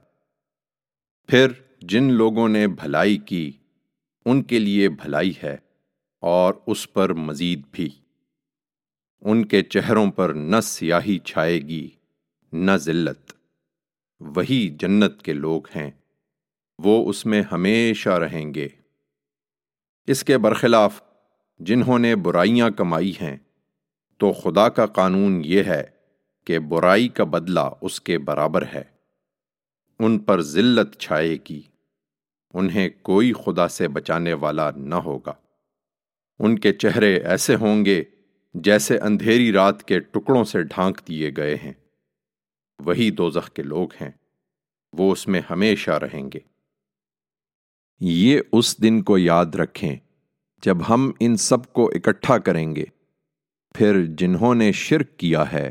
پھر 1.27 1.53
جن 1.81 2.13
لوگوں 2.13 2.49
نے 2.49 2.69
بھلائی 2.69 3.17
کی، 3.17 3.53
ان 4.25 4.43
کے 4.43 4.59
لیے 4.59 4.89
بھلائی 4.89 5.33
ہے 5.43 5.57
اور 6.21 6.55
اس 6.67 6.93
پر 6.93 7.13
مزید 7.13 7.61
بھی۔ 7.73 7.91
ان 9.21 9.45
کے 9.45 9.63
چہروں 9.63 10.11
پر 10.11 10.33
نہ 10.33 10.61
سیاہی 10.63 11.19
چھائے 11.19 11.59
گی، 11.59 11.89
نہ 12.53 12.73
ذلت۔ 12.77 13.33
وہی 14.21 14.69
جنت 14.69 15.23
کے 15.23 15.33
لوگ 15.33 15.63
ہیں، 15.77 15.91
وہ 16.79 17.11
اس 17.11 17.27
میں 17.27 17.43
ہمیشہ 17.53 18.11
رہیں 18.11 18.55
گے۔ 18.55 18.69
اس 20.09 20.25
کے 20.25 20.39
برخلاف 20.39 21.03
جنہوں 21.59 21.99
نے 21.99 22.17
برائیاں 22.17 22.71
کمائی 22.71 23.13
ہیں، 23.21 23.37
تو 24.17 24.33
خدا 24.33 24.69
کا 24.69 24.87
قانون 24.87 25.43
یہ 25.45 25.63
ہے 25.63 25.85
کہ 26.45 26.59
برائی 26.59 27.09
کا 27.09 27.25
بدلہ 27.25 27.61
اس 27.81 28.01
کے 28.01 28.19
برابر 28.19 28.65
ہے۔ 28.75 28.83
ان 29.99 30.19
پر 30.19 30.41
ذلت 30.41 30.97
چھائے 30.97 31.37
گی، 31.51 31.63
انہیں 32.55 32.89
کوئی 33.03 33.33
خدا 33.33 33.69
سے 33.69 33.89
بچانے 33.89 34.33
والا 34.33 34.71
نہ 34.77 34.95
ہوگا۔ 34.95 35.33
ان 36.39 36.59
کے 36.59 36.73
چہرے 36.73 37.17
ایسے 37.17 37.55
ہوں 37.55 37.85
گے 37.85 38.05
جیسے 38.55 38.99
اندھیری 38.99 39.53
رات 39.53 39.83
کے 39.83 40.01
ٹکڑوں 40.01 40.45
سے 40.45 40.63
ڈھانک 40.63 41.01
دیے 41.09 41.31
گئے 41.37 41.57
ہیں۔ 41.57 41.73
وہی 42.79 43.11
دوزخ 43.11 43.51
کے 43.51 43.63
لوگ 43.63 43.89
ہیں، 44.01 44.11
وہ 44.93 45.13
اس 45.13 45.29
میں 45.29 45.41
ہمیشہ 45.51 45.91
رہیں 45.91 46.31
گے۔ 46.35 46.58
یہ 48.01 48.41
اس 48.53 48.83
دن 48.83 49.03
کو 49.03 49.19
یاد 49.19 49.47
رکھیں 49.47 49.97
جب 50.65 50.79
ہم 50.89 51.11
ان 51.21 51.37
سب 51.37 51.73
کو 51.73 51.91
اکٹھا 51.95 52.39
کریں 52.39 52.77
گے۔ 52.77 52.85
پھر 53.75 54.07
جنہوں 54.07 54.55
نے 54.55 54.73
شرک 54.73 55.17
کیا 55.17 55.53
ہے، 55.53 55.71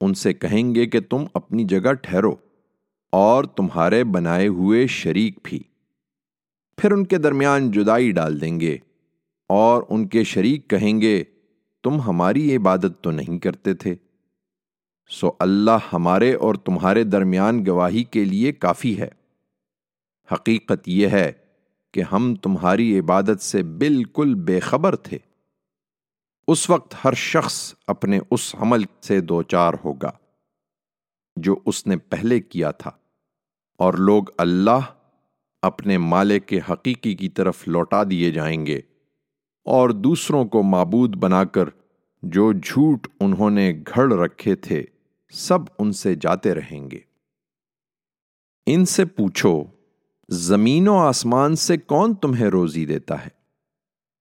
ان 0.00 0.14
سے 0.14 0.32
کہیں 0.32 0.74
گے 0.74 0.86
کہ 0.86 1.00
تم 1.00 1.24
اپنی 1.34 1.64
جگہ 1.64 1.92
ٹھہرو 1.92 2.36
اور 3.12 3.44
تمہارے 3.44 4.04
بنائے 4.04 4.48
ہوئے 4.48 4.86
شریک 4.86 5.38
بھی۔ 5.42 5.62
پھر 6.76 6.92
ان 6.92 7.06
کے 7.06 7.18
درمیان 7.18 7.70
جدائی 7.70 8.10
ڈال 8.10 8.40
دیں 8.40 8.60
گے 8.60 8.78
اور 9.48 9.82
ان 9.88 10.08
کے 10.08 10.24
شریک 10.24 10.70
کہیں 10.70 11.00
گے، 11.00 11.24
تم 11.82 12.00
ہماری 12.00 12.56
عبادت 12.56 13.00
تو 13.00 13.10
نہیں 13.10 13.38
کرتے 13.38 13.74
تھے۔ 13.74 13.94
سو 15.10 15.32
اللہ 15.38 15.78
ہمارے 15.92 16.34
اور 16.34 16.54
تمہارے 16.54 17.04
درمیان 17.04 17.66
گواہی 17.66 18.04
کے 18.04 18.24
لیے 18.24 18.52
کافی 18.52 18.98
ہے۔ 18.98 19.08
حقیقت 20.32 20.88
یہ 20.88 21.08
ہے 21.08 21.32
کہ 21.96 22.02
ہم 22.12 22.34
تمہاری 22.34 22.98
عبادت 22.98 23.40
سے 23.40 23.62
بالکل 23.62 24.34
بے 24.34 24.60
خبر 24.60 24.96
تھے۔ 24.96 25.18
اس 26.48 26.70
وقت 26.70 26.94
ہر 27.04 27.12
شخص 27.12 27.74
اپنے 27.86 28.20
اس 28.30 28.54
عمل 28.58 28.82
سے 29.02 29.20
دوچار 29.20 29.74
ہوگا 29.84 30.10
جو 31.36 31.56
اس 31.66 31.86
نے 31.86 31.96
پہلے 31.96 32.40
کیا 32.40 32.70
تھا۔ 32.70 32.90
اور 33.78 33.94
لوگ 33.94 34.24
اللہ 34.38 34.80
اپنے 35.62 35.98
مالک 35.98 36.46
کے 36.46 36.60
حقیقی 36.70 37.14
کی 37.14 37.28
طرف 37.28 37.68
لوٹا 37.68 38.02
دیے 38.10 38.30
جائیں 38.30 38.66
گے 38.66 38.78
اور 39.64 39.90
دوسروں 39.90 40.44
کو 40.44 40.62
معبود 40.62 41.16
بنا 41.16 41.44
کر 41.44 41.68
جو 42.22 42.52
جھوٹ 42.52 43.08
انہوں 43.20 43.50
نے 43.50 43.72
گھڑ 43.72 44.12
رکھے 44.12 44.56
تھے 44.56 44.84
سب 45.32 45.58
ان 45.78 45.92
سے 45.92 46.14
جاتے 46.14 46.54
رہیں 46.54 46.90
گے۔ 46.90 47.00
ان 48.66 48.84
سے 48.84 49.04
پوچھو 49.04 49.64
زمین 50.28 50.88
و 50.88 50.96
آسمان 50.96 51.56
سے 51.56 51.76
کون 51.76 52.14
تمہیں 52.14 52.46
روزی 52.46 52.86
دیتا 52.86 53.26
ہے؟ 53.26 53.28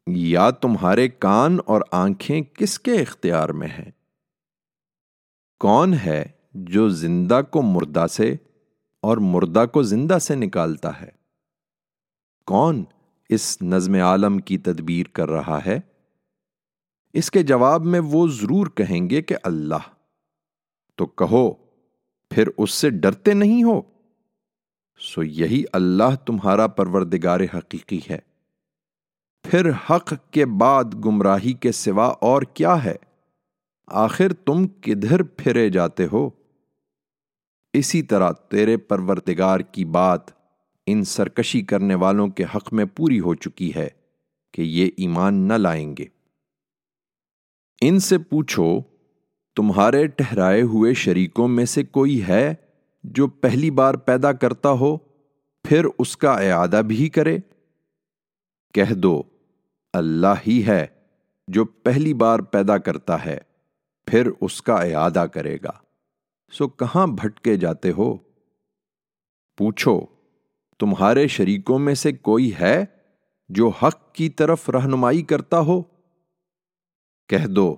یا 0.08 0.50
تمہارے 0.50 1.10
کان 1.10 1.58
اور 1.66 1.82
آنکھیں 1.92 2.42
کس 2.42 2.80
کے 2.80 2.94
اختیار 2.94 3.50
میں 3.50 3.68
ہیں؟ 3.68 3.92
کون 5.60 5.94
ہے 5.94 6.26
جو 6.54 6.90
زندہ 6.90 7.42
کو 7.52 7.62
مردہ 7.62 8.06
سے 8.12 8.36
اور 9.02 9.18
مردہ 9.18 9.66
کو 9.74 9.84
زندہ 9.84 10.18
سے 10.22 10.36
نکالتا 10.36 11.02
ہے؟ 11.02 11.10
کون 12.46 12.84
اس 13.30 13.62
نظم 13.62 13.94
عالم 13.94 14.38
کی 14.38 14.58
تدبیر 14.58 15.06
کر 15.14 15.30
رہا 15.30 15.60
ہے؟ 15.66 15.80
اس 17.14 17.32
کے 17.32 17.44
جواب 17.44 17.86
میں 17.86 18.00
وہ 18.00 18.28
ضرور 18.28 18.68
کہیں 18.68 19.10
گے 19.10 19.22
کہ 19.22 19.36
اللہ۔ 19.44 19.90
تو 20.96 21.06
کہو، 21.06 21.54
پھر 22.30 22.50
اس 22.58 22.72
سے 22.72 22.90
ڈرتے 22.90 23.34
نہیں 23.34 23.64
ہو؟ 23.64 23.82
سو 25.00 25.24
یہی 25.24 25.64
اللہ 25.74 26.16
تمہارا 26.25 26.68
پروردگار 26.68 27.40
حقیقی 27.54 28.00
ہے۔ 28.10 28.20
پھر 29.44 29.70
حق 29.70 30.14
کے 30.32 30.46
بعد 30.46 30.84
گمراہی 31.06 31.54
کے 31.54 31.72
سوا 31.72 32.06
اور 32.06 32.42
کیا 32.42 32.84
ہے؟ 32.84 32.96
آخر 33.88 34.34
تم 34.34 34.68
کدھر 34.68 35.24
پھرے 35.24 35.70
جاتے 35.70 36.08
ہو؟ 36.14 36.30
اسی 37.74 38.02
طرح 38.02 38.32
تیرے 38.32 38.78
پروردگار 38.78 39.60
کی 39.60 39.86
بات 39.86 40.22
ان 40.86 41.04
سرکشی 41.04 41.62
کرنے 41.62 41.96
والوں 41.96 42.28
کے 42.28 42.44
حق 42.44 42.74
میں 42.74 42.86
پوری 42.86 43.20
ہو 43.20 43.36
چکی 43.36 43.72
ہے 43.75 43.88
کہ 44.54 44.62
یہ 44.62 44.90
ایمان 44.98 45.34
نہ 45.34 45.54
لائیں 45.54 45.96
گے۔ 45.98 46.06
ان 47.82 48.00
سے 48.00 48.18
پوچھو، 48.18 48.80
تمہارے 49.56 50.08
ٹہرائے 50.08 50.62
ہوئے 50.62 50.94
شریکوں 50.94 51.48
میں 51.48 51.66
سے 51.66 51.84
کوئی 51.84 52.24
ہے؟ 52.28 52.54
جو 53.14 53.28
پہلی 53.28 53.72
بار 53.72 53.94
پیدا 53.94 54.32
کرتا 54.32 54.70
ہو، 54.70 54.98
پھر 55.64 55.86
اس 56.00 56.18
کا 56.18 56.32
اعادہ 56.32 56.82
بھی 56.88 57.10
کرے۔ 57.10 57.38
کہہ 58.74 58.94
دو، 58.94 59.24
اللہ 59.94 60.34
ہی 60.48 60.66
ہے 60.68 60.88
جو 61.48 61.66
پہلی 61.66 62.14
بار 62.14 62.40
پیدا 62.40 62.78
کرتا 62.78 63.26
ہے، 63.26 63.38
پھر 64.06 64.30
اس 64.42 64.62
کا 64.62 64.76
اعادہ 64.76 65.26
کرے 65.34 65.58
گا۔ 65.64 65.72
سو 66.52 66.68
کہاں 66.68 67.08
بھٹکے 67.08 67.58
جاتے 67.58 67.92
ہو؟ 67.92 68.18
پوچھو، 69.58 70.02
تمہارے 70.80 71.28
شریکوں 71.28 71.80
میں 71.80 71.96
سے 71.96 72.12
کوئی 72.12 72.52
ہے 72.60 72.84
جو 73.50 73.70
حق 73.70 74.14
کی 74.14 74.30
طرف 74.30 74.70
رہنمائی 74.70 75.22
کرتا 75.22 75.60
ہو؟ 75.60 75.82
کہہ 77.28 77.48
دو، 77.48 77.76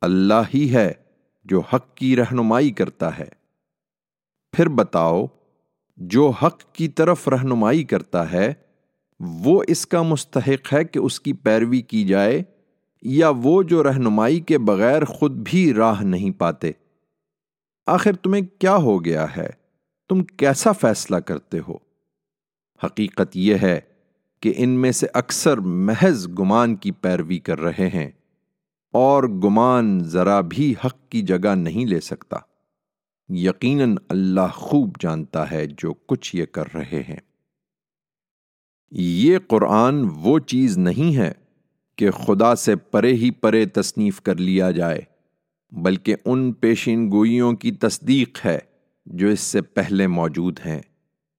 اللہ 0.00 0.42
ہی 0.54 0.74
ہے 0.74 0.92
جو 1.44 1.60
حق 1.60 1.94
کی 1.94 2.16
رہنمائی 2.16 2.70
کرتا 2.70 3.18
ہے۔ 3.18 3.37
پھر 4.58 4.68
بتاؤ، 4.68 5.24
جو 5.98 6.28
حق 6.30 6.62
کی 6.72 6.86
طرف 6.88 7.26
رہنمائی 7.28 7.82
کرتا 7.84 8.30
ہے، 8.32 8.52
وہ 9.20 9.62
اس 9.68 9.86
کا 9.86 10.00
مستحق 10.02 10.72
ہے 10.72 10.82
کہ 10.84 10.98
اس 10.98 11.18
کی 11.20 11.32
پیروی 11.32 11.80
کی 11.82 12.04
جائے، 12.04 12.42
یا 13.02 13.30
وہ 13.36 13.62
جو 13.62 13.82
رہنمائی 13.82 14.40
کے 14.40 14.58
بغیر 14.58 15.04
خود 15.04 15.36
بھی 15.44 15.62
راہ 15.74 16.02
نہیں 16.04 16.30
پاتے؟ 16.30 16.72
آخر 17.86 18.16
تمہیں 18.16 18.42
کیا 18.58 18.74
ہو 18.76 19.04
گیا 19.04 19.26
ہے؟ 19.36 19.48
تم 20.10 20.24
کیسا 20.24 20.72
فیصلہ 20.72 21.16
کرتے 21.16 21.58
ہو؟ 21.68 21.76
حقیقت 22.80 23.36
یہ 23.36 23.54
ہے 23.62 23.80
کہ 24.42 24.52
ان 24.56 24.70
میں 24.70 24.92
سے 24.92 25.06
اکثر 25.14 25.58
محض 25.84 26.28
گمان 26.38 26.76
کی 26.76 26.90
پیروی 26.90 27.38
کر 27.38 27.60
رہے 27.60 27.88
ہیں، 27.88 28.10
اور 28.94 29.24
گمان 29.44 29.98
ذرا 30.06 30.40
بھی 30.40 30.74
حق 30.84 31.08
کی 31.08 31.22
جگہ 31.22 31.54
نہیں 31.54 31.86
لے 31.86 32.00
سکتا۔ 32.00 32.36
یقیناً 33.28 33.96
اللہ 34.08 34.52
خوب 34.52 34.96
جانتا 35.00 35.50
ہے 35.50 35.66
جو 35.66 35.92
کچھ 35.92 36.36
یہ 36.36 36.44
کر 36.44 36.74
رہے 36.74 37.02
ہیں۔ 37.08 37.16
یہ 38.90 39.38
قرآن 39.48 40.08
وہ 40.14 40.38
چیز 40.38 40.78
نہیں 40.78 41.16
ہے 41.16 41.32
کہ 41.96 42.10
خدا 42.10 42.54
سے 42.54 42.76
پرے 42.76 43.12
ہی 43.12 43.30
پرے 43.30 43.66
تصنیف 43.66 44.20
کر 44.20 44.36
لیا 44.36 44.70
جائے، 44.70 45.00
بلکہ 45.70 46.16
ان 46.24 46.52
پیشین 46.52 47.10
گوئیوں 47.10 47.52
کی 47.52 47.70
تصدیق 47.70 48.46
ہے 48.46 48.58
جو 49.06 49.28
اس 49.28 49.40
سے 49.40 49.62
پہلے 49.62 50.06
موجود 50.06 50.58
ہیں 50.66 50.80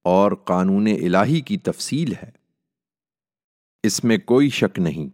اور 0.03 0.31
قانون 0.31 0.88
الہی 0.88 1.41
کی 1.41 1.58
تفصیل 1.58 2.13
ہے۔ 2.24 2.31
اس 3.84 4.03
میں 4.03 4.17
کوئی 4.17 4.50
شک 4.50 4.79
نہیں 4.79 5.10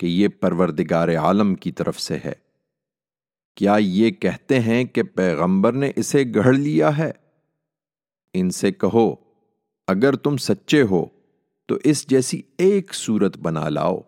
کہ 0.00 0.06
یہ 0.06 0.28
پروردگار 0.28 1.16
عالم 1.16 1.54
کی 1.54 1.72
طرف 1.72 2.00
سے 2.00 2.18
ہے۔ 2.24 2.49
کیا 3.60 3.74
یہ 3.78 4.10
کہتے 4.10 4.60
ہیں 4.60 4.84
کہ 4.84 5.02
پیغمبر 5.02 5.72
نے 5.72 5.90
اسے 5.96 6.22
گڑھ 6.34 6.56
لیا 6.58 6.96
ہے؟ 6.98 7.10
ان 8.34 8.50
سے 8.50 8.70
کہو، 8.72 9.14
اگر 9.88 10.16
تم 10.16 10.36
سچے 10.36 10.82
ہو، 10.82 11.04
تو 11.68 11.76
اس 11.84 12.06
جیسی 12.08 12.40
ایک 12.58 12.94
صورت 12.94 13.36
بنا 13.38 13.68
لاؤ، 13.68 14.00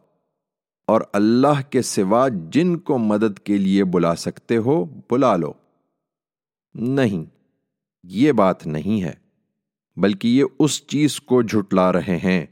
اور 0.88 1.00
اللہ 1.12 1.60
کے 1.70 1.82
سوا 1.82 2.26
جن 2.52 2.76
کو 2.78 2.98
مدد 2.98 3.38
کے 3.38 3.58
لیے 3.58 3.84
بلا 3.84 4.14
سکتے 4.14 4.56
ہو، 4.56 4.84
بلا 5.10 5.36
لو۔ 5.36 5.52
نہیں، 6.74 7.24
یہ 8.04 8.32
بات 8.32 8.66
نہیں 8.66 9.02
ہے، 9.02 9.12
بلکہ 9.96 10.28
یہ 10.28 10.44
اس 10.58 10.86
چیز 10.86 11.20
کو 11.20 11.42
جھٹلا 11.42 11.92
رہے 11.92 12.16
ہیں 12.16 12.44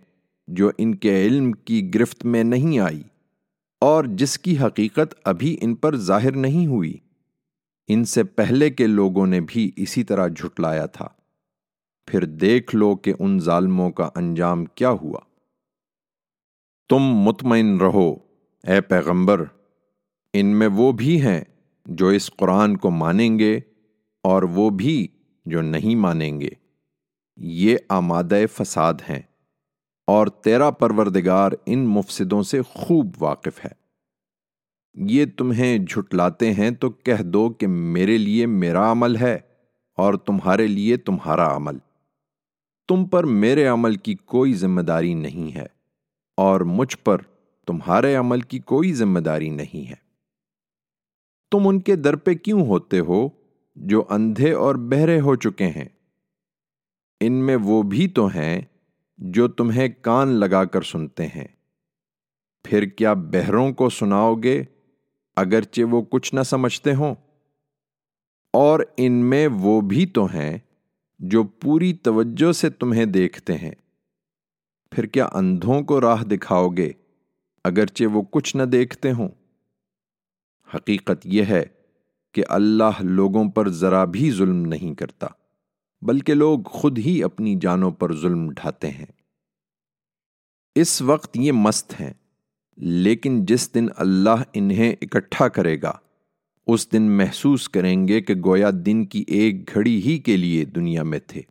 جو 0.49 0.71
ان 0.79 0.95
کے 0.95 1.21
علم 1.27 1.53
کی 1.53 1.95
گرفت 1.95 2.25
میں 2.25 2.45
نہیں 2.45 2.79
آئی۔ 2.79 3.03
اور 3.81 4.05
جس 4.05 4.39
کی 4.39 4.59
حقیقت 4.59 5.15
ابھی 5.25 5.57
ان 5.61 5.75
پر 5.75 5.97
ظاہر 5.97 6.37
نہیں 6.37 6.67
ہوئی، 6.67 6.97
ان 7.89 8.05
سے 8.05 8.25
پہلے 8.25 8.71
کے 8.71 8.87
لوگوں 8.87 9.27
نے 9.27 9.41
بھی 9.41 9.71
اسی 9.77 10.05
طرح 10.05 10.29
جھٹلایا 10.29 10.87
تھا۔ 10.87 11.09
پھر 12.07 12.25
دیکھ 12.25 12.77
لو 12.77 12.97
کہ 12.97 13.13
ان 13.19 13.39
ظالموں 13.39 13.91
کا 13.91 14.09
انجام 14.15 14.65
کیا 14.65 14.91
ہوا۔ 14.91 15.21
تم 16.89 16.99
مطمئن 16.99 17.77
رہو، 17.77 18.15
اے 18.67 18.81
پیغمبر، 18.81 19.45
ان 20.33 20.47
میں 20.47 20.67
وہ 20.67 20.93
بھی 20.93 21.21
ہیں 21.21 21.45
جو 21.87 22.09
اس 22.09 22.31
قرآن 22.37 22.77
کو 22.77 22.91
مانیں 22.91 23.39
گے 23.39 23.61
اور 24.23 24.43
وہ 24.43 24.71
بھی 24.71 25.09
جو 25.47 25.63
نہیں 25.63 25.95
مانیں 25.95 26.41
گے۔ 26.41 26.51
یہ 27.37 27.77
آمادہ 27.89 28.45
فساد 28.53 28.95
ہیں۔ 29.09 29.23
اور 30.11 30.27
تیرا 30.27 30.71
پروردگار 30.71 31.53
ان 31.67 31.87
مفسدوں 31.87 32.43
سے 32.43 32.63
خوب 32.63 33.07
واقف 33.21 33.65
ہے۔ 33.65 33.71
یہ 34.95 35.25
تمہیں 35.37 35.79
جھٹلاتے 35.79 36.53
ہیں 36.53 36.71
تو 36.71 36.91
کہہ 36.91 37.23
دو 37.23 37.51
کہ 37.51 37.67
میرے 37.67 38.19
لیے 38.19 38.47
میرا 38.47 38.93
عمل 38.93 39.17
ہے 39.17 39.39
اور 39.97 40.15
تمہارے 40.15 40.67
لیے 40.67 40.97
تمہارا 40.97 41.57
عمل۔ 41.57 41.79
تم 42.89 43.05
پر 43.05 43.25
میرے 43.25 43.67
عمل 43.67 43.97
کی 43.97 44.15
کوئی 44.15 44.55
ذمہ 44.55 44.81
داری 44.81 45.15
نہیں 45.15 45.57
ہے 45.57 45.67
اور 46.37 46.61
مجھ 46.61 46.97
پر 47.05 47.19
تمہارے 47.67 48.15
عمل 48.15 48.41
کی 48.41 48.59
کوئی 48.59 48.93
ذمہ 48.93 49.21
داری 49.21 49.51
نہیں 49.51 49.89
ہے۔ 49.89 49.97
تم 51.51 51.69
ان 51.69 51.81
کے 51.81 51.97
در 51.97 52.17
پہ 52.17 52.35
کیوں 52.35 52.67
ہوتے 52.67 53.01
ہو 53.01 53.29
جو 53.77 54.05
اندھے 54.11 54.53
اور 54.53 54.75
بہرے 54.75 55.21
ہو 55.21 55.35
چکے 55.35 55.67
ہیں؟ 55.67 55.89
ان 57.21 57.33
میں 57.33 57.57
وہ 57.57 57.83
بھی 57.83 58.09
تو 58.09 58.27
ہیں 58.27 58.61
جو 59.21 59.49
تمہیں 59.49 59.89
کان 60.03 60.29
لگا 60.29 60.65
کر 60.65 60.83
سنتے 60.83 61.27
ہیں۔ 61.27 61.47
پھر 62.65 62.85
کیا 62.85 63.13
بہروں 63.13 63.73
کو 63.73 63.91
سناؤ 63.91 64.35
گے 64.35 64.65
اگرچہ 65.37 65.83
وہ 65.83 66.03
کچھ 66.03 66.35
نہ 66.35 66.43
سمجھتے 66.43 66.95
ہوں؟ 66.95 67.15
اور 68.53 68.81
ان 68.97 69.13
میں 69.13 69.49
وہ 69.53 69.81
بھی 69.81 70.07
تو 70.07 70.27
ہیں 70.27 70.59
جو 71.19 71.43
پوری 71.45 71.93
توجہ 71.93 72.53
سے 72.53 72.71
تمہیں 72.71 73.05
دیکھتے 73.05 73.57
ہیں۔ 73.59 73.75
پھر 74.91 75.07
کیا 75.07 75.29
اندھوں 75.33 75.83
کو 75.83 76.01
راہ 76.01 76.25
دکھاؤ 76.25 76.69
گے 76.69 76.91
اگرچہ 77.65 78.05
وہ 78.05 78.23
کچھ 78.31 78.57
نہ 78.57 78.63
دیکھتے 78.63 79.13
ہوں؟ 79.13 79.29
حقیقت 80.75 81.19
یہ 81.25 81.45
ہے 81.45 81.63
کہ 82.33 82.43
اللہ 82.49 83.01
لوگوں 83.01 83.51
پر 83.51 83.69
ذرا 83.69 84.05
بھی 84.05 84.31
ظلم 84.31 84.67
نہیں 84.67 84.95
کرتا۔ 84.95 85.27
بلکہ 86.03 86.35
لوگ 86.35 86.61
خود 86.63 86.99
ہی 86.99 87.23
اپنی 87.23 87.55
جانوں 87.61 87.91
پر 87.91 88.15
ظلم 88.17 88.51
ڈھاتے 88.51 88.91
ہیں۔ 88.91 89.07
اس 90.75 91.03
وقت 91.03 91.37
یہ 91.37 91.53
مست 91.53 92.01
ہیں، 92.01 92.13
لیکن 92.77 93.45
جس 93.45 93.75
دن 93.75 93.87
اللہ 93.97 94.43
انہیں 94.53 94.95
اکٹھا 95.03 95.49
کرے 95.49 95.83
گا، 95.83 95.93
اس 96.67 96.93
دن 96.93 97.03
محسوس 97.03 97.69
کریں 97.69 98.09
گے 98.09 98.21
کہ 98.21 98.35
گویا 98.45 98.71
دن 98.87 99.05
کی 99.07 99.25
ایک 99.29 99.75
گھڑی 99.75 100.03
ہی 100.03 100.19
کے 100.19 100.37
لیے 100.37 100.65
دنیا 100.65 101.03
میں 101.03 101.19
تھے۔ 101.27 101.43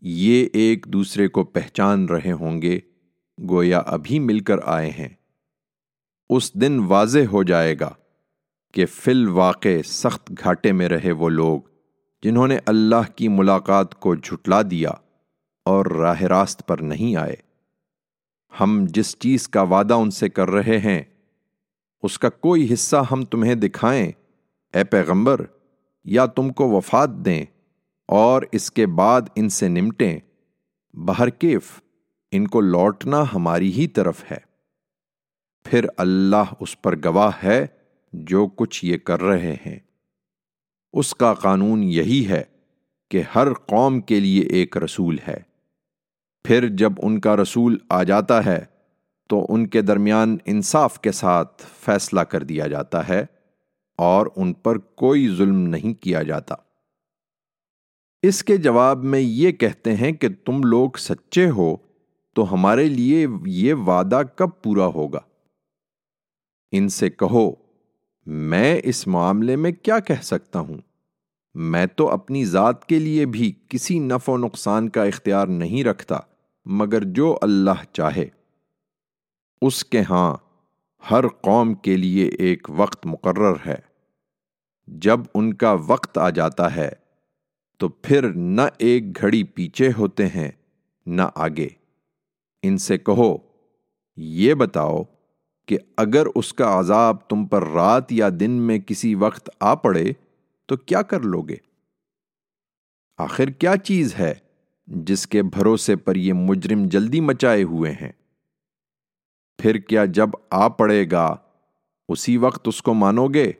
یہ 0.00 0.48
ایک 0.52 0.86
دوسرے 0.88 1.28
کو 1.28 1.44
پہچان 1.44 2.04
رہے 2.04 2.32
ہوں 2.32 2.62
گے، 2.62 2.78
گویا 3.38 3.78
ابھی 3.78 4.18
مل 4.18 4.40
کر 4.40 4.56
آئے 4.64 4.90
ہیں۔ 4.90 5.08
اس 6.30 6.54
دن 6.54 6.78
واضح 6.78 7.26
ہو 7.32 7.42
جائے 7.42 7.74
گا 7.80 7.92
کہ 8.74 8.86
فی 8.86 9.10
الواقع 9.10 9.82
سخت 9.84 10.32
گھاٹے 10.44 10.72
میں 10.72 10.88
رہے 10.88 11.12
وہ 11.12 11.28
لوگ 11.28 11.60
جنہوں 12.22 12.48
نے 12.48 12.58
اللہ 12.66 13.16
کی 13.16 13.28
ملاقات 13.28 13.94
کو 13.94 14.14
جھٹلا 14.14 14.62
دیا 14.70 14.90
اور 15.64 15.86
راہ 15.86 16.22
راست 16.22 16.66
پر 16.66 16.78
نہیں 16.78 17.16
آئے۔ 17.16 17.36
ہم 18.60 18.84
جس 18.88 19.18
چیز 19.18 19.48
کا 19.48 19.62
وعدہ 19.62 19.94
ان 19.94 20.10
سے 20.10 20.28
کر 20.28 20.50
رہے 20.50 20.78
ہیں، 20.78 21.02
اس 22.02 22.18
کا 22.18 22.28
کوئی 22.28 22.72
حصہ 22.72 22.96
ہم 23.10 23.24
تمہیں 23.24 23.54
دکھائیں، 23.54 24.12
اے 24.74 24.84
پیغمبر، 24.84 25.40
یا 26.04 26.26
تم 26.26 26.52
کو 26.52 26.68
وفات 26.68 27.10
دیں 27.10 27.44
اور 28.08 28.42
اس 28.52 28.70
کے 28.70 28.86
بعد 28.86 29.20
ان 29.34 29.48
سے 29.48 29.68
نمٹیں۔ 29.68 30.18
بہرکیف 30.94 31.80
ان 32.30 32.46
کو 32.46 32.60
لوٹنا 32.60 33.24
ہماری 33.34 33.72
ہی 33.72 33.88
طرف 33.88 34.24
ہے۔ 34.30 34.38
پھر 35.64 35.86
اللہ 35.96 36.52
اس 36.60 36.82
پر 36.82 36.96
گواہ 37.04 37.30
ہے 37.44 37.66
جو 38.12 38.46
کچھ 38.46 38.84
یہ 38.84 38.98
کر 38.98 39.22
رہے 39.22 39.54
ہیں۔ 39.66 39.78
اس 40.96 41.14
کا 41.14 41.34
قانون 41.34 41.82
یہی 41.82 42.28
ہے 42.28 42.42
کہ 43.10 43.22
ہر 43.34 43.54
قوم 43.54 44.00
کے 44.00 44.20
لیے 44.20 44.42
ایک 44.42 44.76
رسول 44.76 45.18
ہے۔ 45.28 45.36
پھر 46.44 46.68
جب 46.68 46.92
ان 46.98 47.20
کا 47.20 47.36
رسول 47.36 47.78
آ 47.88 48.02
جاتا 48.02 48.44
ہے، 48.44 48.64
تو 49.28 49.46
ان 49.48 49.66
کے 49.66 49.82
درمیان 49.82 50.36
انصاف 50.44 51.00
کے 51.00 51.12
ساتھ 51.12 51.62
فیصلہ 51.80 52.20
کر 52.20 52.42
دیا 52.42 52.66
جاتا 52.66 53.08
ہے 53.08 53.26
اور 53.98 54.26
ان 54.36 54.52
پر 54.52 54.78
کوئی 54.78 55.28
ظلم 55.28 55.56
نہیں 55.56 56.02
کیا 56.02 56.22
جاتا۔ 56.22 56.54
اس 58.22 58.44
کے 58.44 58.56
جواب 58.56 59.04
میں 59.04 59.20
یہ 59.20 59.52
کہتے 59.52 59.96
ہیں 59.96 60.12
کہ 60.12 60.28
تم 60.44 60.62
لوگ 60.64 60.90
سچے 60.98 61.50
ہو، 61.50 61.76
تو 62.32 62.54
ہمارے 62.54 62.84
لیے 62.84 63.26
یہ 63.46 63.74
وعدہ 63.74 64.22
کب 64.36 64.48
پورا 64.62 64.86
ہوگا؟ 64.86 65.20
ان 66.72 66.88
سے 66.88 67.10
کہو 67.10 67.65
میں 68.26 68.80
اس 68.84 69.06
معاملے 69.06 69.56
میں 69.56 69.72
کیا 69.72 69.98
کہہ 69.98 70.22
سکتا 70.22 70.60
ہوں؟ 70.60 70.78
میں 71.54 71.86
تو 71.86 72.08
اپنی 72.08 72.44
ذات 72.44 72.86
کے 72.86 72.98
لیے 72.98 73.26
بھی 73.26 73.52
کسی 73.68 73.98
نفع 73.98 74.32
و 74.32 74.36
نقصان 74.36 74.88
کا 74.88 75.04
اختیار 75.04 75.46
نہیں 75.46 75.84
رکھتا، 75.84 76.18
مگر 76.64 77.04
جو 77.04 77.38
اللہ 77.42 77.84
چاہے۔ 77.92 78.28
اس 79.62 79.84
کے 79.84 80.02
ہاں 80.10 80.36
ہر 81.10 81.28
قوم 81.28 81.74
کے 81.74 81.96
لیے 81.96 82.26
ایک 82.26 82.66
وقت 82.70 83.06
مقرر 83.06 83.54
ہے۔ 83.66 83.76
جب 84.86 85.20
ان 85.34 85.54
کا 85.54 85.76
وقت 85.86 86.18
آ 86.18 86.30
جاتا 86.30 86.76
ہے، 86.76 86.88
تو 87.76 87.88
پھر 87.88 88.28
نہ 88.34 88.62
ایک 88.78 89.20
گھڑی 89.20 89.44
پیچھے 89.44 89.90
ہوتے 89.98 90.26
ہیں، 90.26 90.50
نہ 91.06 91.22
آگے۔ 91.34 91.68
ان 92.62 92.78
سے 92.78 92.98
کہو، 92.98 93.36
یہ 94.16 94.54
بتاؤ 94.54 95.02
کہ 95.68 95.78
اگر 95.96 96.26
اس 96.34 96.52
کا 96.54 96.78
عذاب 96.78 97.28
تم 97.28 97.44
پر 97.46 97.68
رات 97.68 98.12
یا 98.12 98.28
دن 98.40 98.50
میں 98.50 98.78
کسی 98.78 99.14
وقت 99.14 99.50
آ 99.60 99.74
پڑے، 99.74 100.04
تو 100.68 100.76
کیا 100.76 101.02
کر 101.02 101.20
لو 101.20 101.42
گے 101.42 101.56
آخر 103.18 103.50
کیا 103.50 103.76
چیز 103.76 104.14
ہے 104.14 104.32
جس 104.88 105.26
کے 105.26 105.42
بھروسے 105.42 105.96
پر 105.96 106.16
یہ 106.16 106.32
مجرم 106.32 106.86
جلدی 106.88 107.20
مچائے 107.20 107.62
ہوئے 107.62 107.92
ہیں؟ 107.92 108.12
پھر 109.58 109.78
کیا 109.78 110.04
جب 110.04 110.30
آ 110.50 110.68
پڑے 110.68 111.04
گا، 111.10 111.26
اسی 112.08 112.36
وقت 112.36 112.68
اس 112.68 112.82
کو 112.82 112.94
مانو 112.94 113.26
گے؟ 113.28 113.50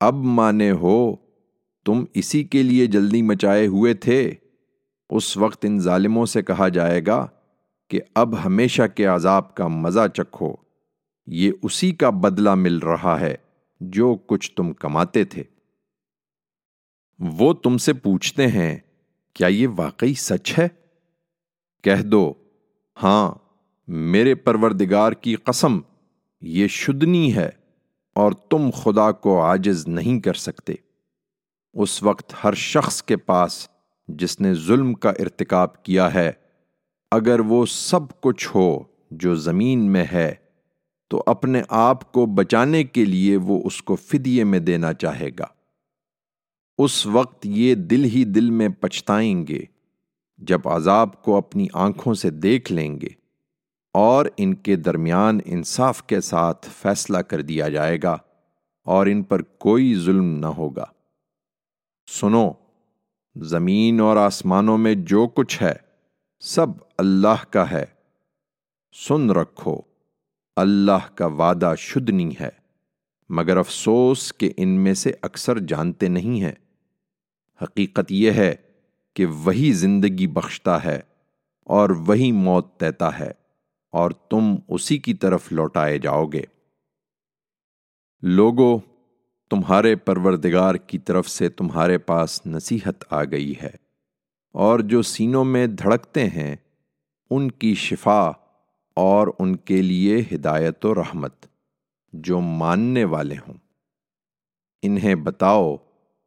اب 0.00 0.14
مانے 0.14 0.70
ہو، 0.70 1.14
تم 1.86 2.04
اسی 2.14 2.42
کے 2.44 2.62
لیے 2.62 2.86
جلدی 2.86 3.22
مچائے 3.22 3.66
ہوئے 3.66 3.94
تھے، 3.94 4.34
اس 5.10 5.36
وقت 5.36 5.64
ان 5.64 5.78
ظالموں 5.80 6.26
سے 6.26 6.42
کہا 6.42 6.68
جائے 6.68 7.00
گا 7.06 7.26
کہ 7.88 8.00
اب 8.14 8.44
ہمیشہ 8.44 8.82
کے 8.94 9.04
عذاب 9.04 9.54
کا 9.54 9.68
مزہ 9.68 10.08
چکھو۔ 10.14 10.54
یہ 11.26 11.52
اسی 11.62 11.92
کا 11.92 12.10
بدلہ 12.10 12.54
مل 12.54 12.78
رہا 12.78 13.20
ہے 13.20 13.34
جو 13.80 14.16
کچھ 14.26 14.52
تم 14.52 14.72
کماتے 14.72 15.24
تھے۔ 15.24 15.42
وہ 17.18 17.54
تم 17.54 17.78
سے 17.78 17.92
پوچھتے 17.92 18.46
ہیں، 18.46 18.78
کیا 19.34 19.46
یہ 19.46 19.68
واقعی 19.76 20.14
سچ 20.14 20.58
ہے؟ 20.58 20.68
کہہ 21.82 22.02
دو 22.02 22.32
ہاں 23.02 23.34
میرے 23.88 24.34
پروردگار 24.34 25.12
کی 25.12 25.34
قسم، 25.34 25.80
یہ 26.40 26.66
شدنی 26.66 27.34
ہے 27.36 27.50
اور 28.14 28.32
تم 28.32 28.70
خدا 28.70 29.12
کو 29.12 29.44
عاجز 29.44 29.88
نہیں 29.88 30.20
کر 30.20 30.34
سکتے۔ 30.34 30.74
اس 31.74 32.02
وقت 32.02 32.34
ہر 32.44 32.54
شخص 32.54 33.02
کے 33.02 33.16
پاس 33.16 33.68
جس 34.08 34.40
نے 34.40 34.54
ظلم 34.54 34.94
کا 34.94 35.10
ارتکاب 35.10 35.82
کیا 35.82 36.14
ہے 36.14 36.32
اگر 37.14 37.40
وہ 37.40 37.66
سب 37.66 38.20
کچھ 38.20 38.48
ہو 38.54 38.82
جو 39.10 39.34
زمین 39.34 39.92
میں 39.92 40.04
ہے، 40.12 40.34
تو 41.08 41.22
اپنے 41.26 41.62
آپ 41.68 42.12
کو 42.12 42.26
بچانے 42.26 42.84
کے 42.84 43.04
لیے 43.04 43.36
وہ 43.36 43.62
اس 43.64 43.82
کو 43.82 43.96
فدیے 43.96 44.44
میں 44.44 44.58
دینا 44.58 44.92
چاہے 44.92 45.30
گا۔ 45.38 45.46
اس 46.78 47.06
وقت 47.06 47.46
یہ 47.46 47.74
دل 47.74 48.04
ہی 48.04 48.24
دل 48.24 48.50
میں 48.50 48.68
پچھتائیں 48.68 49.46
گے 49.46 49.60
جب 50.38 50.68
عذاب 50.68 51.22
کو 51.22 51.36
اپنی 51.36 51.66
آنکھوں 51.72 52.14
سے 52.14 52.30
دیکھ 52.30 52.72
لیں 52.72 53.00
گے 53.00 53.08
اور 53.92 54.26
ان 54.36 54.54
کے 54.54 54.76
درمیان 54.76 55.40
انصاف 55.44 56.02
کے 56.02 56.20
ساتھ 56.20 56.68
فیصلہ 56.82 57.18
کر 57.18 57.42
دیا 57.42 57.68
جائے 57.68 57.98
گا 58.02 58.16
اور 58.84 59.06
ان 59.06 59.22
پر 59.22 59.42
کوئی 59.42 59.94
ظلم 59.94 60.38
نہ 60.38 60.46
ہوگا۔ 60.46 60.84
سنو، 62.20 62.50
زمین 63.36 64.00
اور 64.00 64.16
آسمانوں 64.16 64.78
میں 64.78 64.94
جو 64.94 65.26
کچھ 65.26 65.62
ہے، 65.62 65.72
سب 66.40 66.66
اللہ 66.98 67.44
کا 67.50 67.70
ہے۔ 67.70 67.84
سن 68.94 69.30
رکھو، 69.30 69.76
اللہ 70.56 71.06
کا 71.14 71.26
وعدہ 71.26 71.72
شدنی 71.78 72.30
ہے، 72.40 72.50
مگر 73.30 73.56
افسوس 73.56 74.32
کہ 74.32 74.50
ان 74.56 74.68
میں 74.84 74.94
سے 74.94 75.12
اکثر 75.22 75.58
جانتے 75.58 76.08
نہیں 76.08 76.40
ہیں۔ 76.40 76.52
حقیقت 77.60 78.12
یہ 78.12 78.30
ہے 78.32 78.54
کہ 79.16 79.26
وہی 79.26 79.72
زندگی 79.72 80.26
بخشتا 80.26 80.82
ہے 80.84 81.00
اور 81.66 81.90
وہی 82.06 82.30
موت 82.32 82.80
دیتا 82.80 83.18
ہے، 83.18 83.30
اور 83.92 84.10
تم 84.30 84.54
اسی 84.68 84.98
کی 84.98 85.14
طرف 85.14 85.52
لوٹائے 85.52 85.98
جاؤ 85.98 86.26
گے۔ 86.26 86.42
لوگو، 88.22 88.78
تمہارے 89.50 89.94
پروردگار 89.96 90.74
کی 90.74 90.98
طرف 90.98 91.28
سے 91.28 91.48
تمہارے 91.50 91.98
پاس 92.00 92.40
نصیحت 92.46 93.04
آ 93.10 93.22
گئی 93.24 93.52
ہے، 93.62 93.70
اور 94.54 94.80
جو 94.80 95.02
سینوں 95.04 95.44
میں 95.44 95.66
دھڑکتے 95.66 96.28
ہیں 96.28 96.54
ان 97.30 97.50
کی 97.50 97.74
شفا 97.74 98.30
اور 98.96 99.28
ان 99.38 99.56
کے 99.56 99.82
لیے 99.82 100.22
ہدایت 100.34 100.84
و 100.84 100.94
رحمت 100.94 101.46
جو 102.12 102.40
ماننے 102.40 103.04
والے 103.04 103.34
ہوں۔ 103.48 103.54
انہیں 104.82 105.14
بتاؤ، 105.14 105.76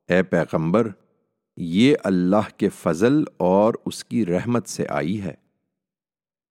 اے 0.07 0.23
پیغمبر، 0.23 0.87
یہ 1.57 1.95
اللہ 2.03 2.57
کے 2.57 2.69
فضل 2.69 3.23
اور 3.37 3.73
اس 3.85 4.03
کی 4.03 4.25
رحمت 4.25 4.67
سے 4.67 4.87
آئی 4.89 5.21
ہے۔ 5.21 5.33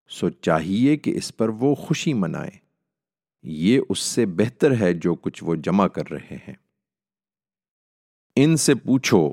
سو 0.09 0.30
چاہیے 0.30 0.96
کہ 0.96 1.16
اس 1.16 1.37
پر 1.37 1.48
وہ 1.48 1.74
خوشی 1.74 2.14
منائیں۔ 2.14 2.59
یہ 3.42 3.80
اس 3.88 3.98
سے 3.98 4.26
بہتر 4.26 4.80
ہے 4.80 4.92
جو 4.92 5.14
کچھ 5.14 5.44
وہ 5.44 5.54
جمع 5.54 5.87
کر 5.87 6.11
رہے 6.11 6.37
ہیں۔ 6.48 6.54
ان 8.37 8.56
سے 8.56 8.74
پوچھو، 8.74 9.32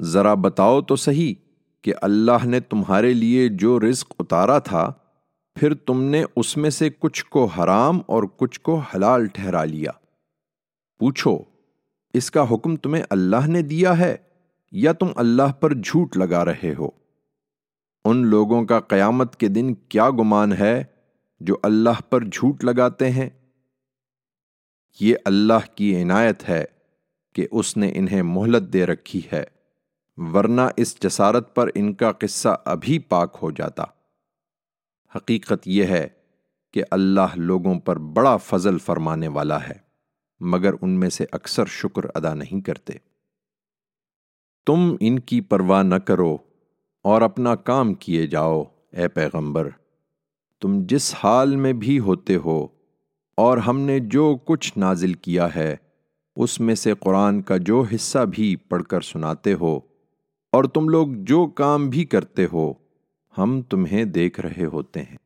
ذرا 0.00 0.34
بتاؤ 0.34 0.82
تو 0.82 0.96
صحیح۔ 0.96 1.34
کہ 1.82 1.92
اللہ 2.02 2.46
نے 2.46 2.60
تمہارے 2.60 3.14
لیے 3.14 3.48
جو 3.48 3.80
رزق 3.80 4.12
اتارا 4.18 4.58
تھا، 4.58 4.92
پھر 5.54 5.74
تم 5.74 6.02
نے 6.02 6.24
اس 6.36 6.56
میں 6.56 6.70
سے 6.70 6.88
کچھ 6.98 7.24
کو 7.26 7.44
حرام 7.44 8.00
اور 8.06 8.22
کچھ 8.36 8.60
کو 8.60 8.78
حلال 8.78 9.26
ٹھہرا 9.26 9.64
لیا۔ 9.64 9.90
پوچھو، 10.98 11.38
اس 12.14 12.30
کا 12.30 12.44
حکم 12.50 12.76
تمہیں 12.76 13.02
اللہ 13.10 13.46
نے 13.46 13.62
دیا 13.62 13.98
ہے 13.98 14.16
یا 14.72 14.92
تم 14.92 15.06
اللہ 15.16 15.52
پر 15.60 15.74
جھوٹ 15.74 16.16
لگا 16.16 16.44
رہے 16.44 16.74
ہو؟ 16.78 16.88
ان 18.04 18.26
لوگوں 18.26 18.64
کا 18.64 18.80
قیامت 18.80 19.36
کے 19.36 19.48
دن 19.48 19.74
کیا 19.74 20.10
گمان 20.10 20.52
ہے 20.52 20.84
جو 21.40 21.56
اللہ 21.62 22.00
پر 22.10 22.24
جھوٹ 22.24 22.64
لگاتے 22.64 23.10
ہیں؟ 23.10 23.30
یہ 25.00 25.14
اللہ 25.24 25.74
کی 25.74 26.02
عنایت 26.02 26.48
ہے 26.48 26.64
کہ 27.34 27.46
اس 27.50 27.76
نے 27.76 27.92
انہیں 27.94 28.22
مہلت 28.22 28.72
دے 28.72 28.86
رکھی 28.86 29.20
ہے۔ 29.32 29.59
ورنہ 30.20 30.60
اس 30.76 31.00
جسارت 31.00 31.54
پر 31.54 31.68
ان 31.74 31.94
کا 31.94 32.12
قصہ 32.12 32.48
ابھی 32.64 32.98
پاک 32.98 33.38
ہو 33.42 33.50
جاتا۔ 33.50 33.84
حقیقت 35.16 35.68
یہ 35.68 35.84
ہے 35.84 36.08
کہ 36.72 36.82
اللہ 36.90 37.36
لوگوں 37.36 37.80
پر 37.80 37.98
بڑا 37.98 38.36
فضل 38.36 38.78
فرمانے 38.78 39.28
والا 39.28 39.64
ہے، 39.68 39.74
مگر 40.40 40.74
ان 40.82 40.90
میں 40.90 41.10
سے 41.10 41.26
اکثر 41.32 41.64
شکر 41.66 42.02
ادا 42.14 42.34
نہیں 42.34 42.60
کرتے۔ 42.60 42.92
تم 44.66 44.96
ان 45.00 45.18
کی 45.18 45.40
پرواہ 45.40 45.82
نہ 45.82 45.94
کرو 45.94 46.36
اور 47.02 47.22
اپنا 47.22 47.54
کام 47.54 47.94
کیے 47.94 48.26
جاؤ، 48.26 48.64
اے 48.92 49.08
پیغمبر۔ 49.08 49.68
تم 50.60 50.82
جس 50.86 51.14
حال 51.24 51.56
میں 51.56 51.72
بھی 51.72 51.98
ہوتے 51.98 52.36
ہو 52.36 52.66
اور 53.34 53.58
ہم 53.58 53.80
نے 53.80 53.98
جو 53.98 54.36
کچھ 54.44 54.78
نازل 54.78 55.12
کیا 55.12 55.54
ہے، 55.54 55.76
اس 56.36 56.60
میں 56.60 56.74
سے 56.74 56.92
قرآن 57.00 57.42
کا 57.42 57.56
جو 57.56 57.84
حصہ 57.94 58.18
بھی 58.18 58.56
پڑھ 58.56 58.84
کر 58.84 59.00
سناتے 59.00 59.54
ہو 59.54 59.89
اور 60.52 60.64
تم 60.64 60.88
لوگ 60.88 61.08
جو 61.12 61.46
کام 61.46 61.88
بھی 61.88 62.04
کرتے 62.04 62.46
ہو، 62.52 62.72
ہم 63.38 63.62
تمہیں 63.62 64.04
دیکھ 64.04 64.40
رہے 64.40 64.64
ہوتے 64.64 65.02
ہیں۔ 65.02 65.16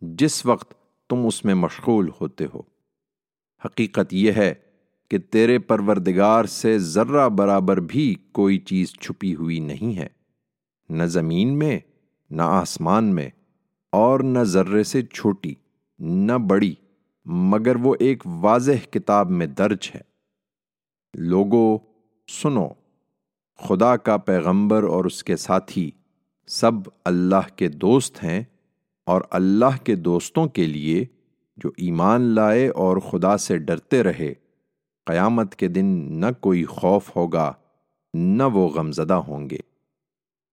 جس 0.00 0.46
وقت 0.46 0.74
تم 1.08 1.26
اس 1.26 1.44
میں 1.44 1.54
مشغول 1.54 2.10
ہوتے 2.20 2.44
ہو۔ 2.54 2.62
حقیقت 3.64 4.14
یہ 4.14 4.32
ہے 4.32 4.54
کہ 5.10 5.18
تیرے 5.18 5.58
پروردگار 5.58 6.44
سے 6.44 6.78
ذرہ 6.78 7.28
برابر 7.28 7.80
بھی 7.80 8.14
کوئی 8.32 8.58
چیز 8.58 8.92
چھپی 8.92 9.34
ہوئی 9.34 9.60
نہیں 9.60 9.98
ہے۔ 9.98 10.06
نہ 10.88 11.02
زمین 11.02 11.58
میں، 11.58 11.78
نہ 12.30 12.42
آسمان 12.42 13.04
میں، 13.04 13.28
اور 13.92 14.20
نہ 14.20 14.38
ذرے 14.38 14.82
سے 14.82 15.02
چھوٹی، 15.02 15.54
نہ 15.98 16.32
بڑی، 16.32 16.74
مگر 17.24 17.76
وہ 17.76 17.94
ایک 18.00 18.22
واضح 18.26 18.90
کتاب 18.90 19.30
میں 19.30 19.46
درج 19.46 19.90
ہے۔ 19.94 20.00
لوگو، 21.14 21.78
سنو۔ 22.42 22.68
خدا 23.68 23.96
کا 23.96 24.16
پیغمبر 24.16 24.82
اور 24.82 25.04
اس 25.04 25.24
کے 25.24 25.36
ساتھی 25.36 25.90
سب 26.46 26.72
اللہ 27.04 27.56
کے 27.56 27.68
دوست 27.68 28.24
ہیں 28.24 28.44
اور 29.06 29.22
اللہ 29.30 29.84
کے 29.84 29.94
دوستوں 29.94 30.46
کے 30.46 30.66
لیے 30.66 31.04
جو 31.56 31.68
ایمان 31.76 32.20
لائے 32.20 32.68
اور 32.68 32.96
خدا 32.96 33.36
سے 33.36 33.58
ڈرتے 33.58 34.02
رہے، 34.02 34.34
قیامت 35.06 35.54
کے 35.54 35.68
دن 35.68 35.84
نہ 36.20 36.26
کوئی 36.40 36.64
خوف 36.64 37.16
ہوگا، 37.16 37.52
نہ 38.14 38.42
وہ 38.42 38.68
غمزدہ 38.68 39.14
ہوں 39.14 39.50
گے۔ 39.50 39.58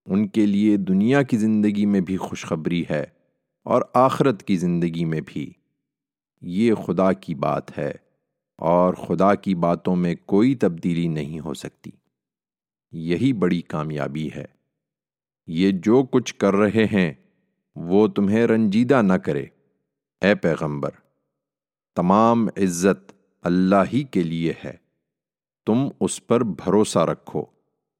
ان 0.05 0.27
کے 0.27 0.45
لیے 0.45 0.77
دنیا 0.77 1.21
کی 1.21 1.37
زندگی 1.37 1.85
میں 1.85 2.01
بھی 2.01 2.17
خوشخبری 2.17 2.83
ہے 2.89 3.05
اور 3.63 3.81
آخرت 3.93 4.43
کی 4.43 4.57
زندگی 4.57 5.05
میں 5.05 5.21
بھی۔ 5.25 5.53
یہ 6.41 6.73
خدا 6.73 7.13
کی 7.13 7.35
بات 7.35 7.77
ہے 7.77 7.91
اور 8.57 8.93
خدا 8.93 9.35
کی 9.35 9.55
باتوں 9.55 9.95
میں 9.95 10.15
کوئی 10.25 10.55
تبدیلی 10.55 11.07
نہیں 11.07 11.39
ہو 11.39 11.53
سکتی۔ 11.53 11.91
یہی 12.97 13.33
بڑی 13.33 13.61
کامیابی 13.61 14.29
ہے۔ 14.35 14.45
یہ 15.47 15.71
جو 15.71 16.03
کچھ 16.11 16.35
کر 16.35 16.53
رہے 16.53 16.85
ہیں، 16.85 17.13
وہ 17.75 18.07
تمہیں 18.07 18.47
رنجیدہ 18.47 19.01
نہ 19.01 19.13
کرے۔ 19.13 19.45
اے 20.21 20.35
پیغمبر، 20.35 20.89
تمام 21.95 22.47
عزت 22.47 23.11
اللہ 23.41 23.83
ہی 23.93 24.03
کے 24.03 24.23
لیے 24.23 24.53
ہے۔ 24.65 24.73
تم 25.65 25.87
اس 25.99 26.27
پر 26.27 26.43
بھروسہ 26.43 26.99
رکھو 26.99 27.45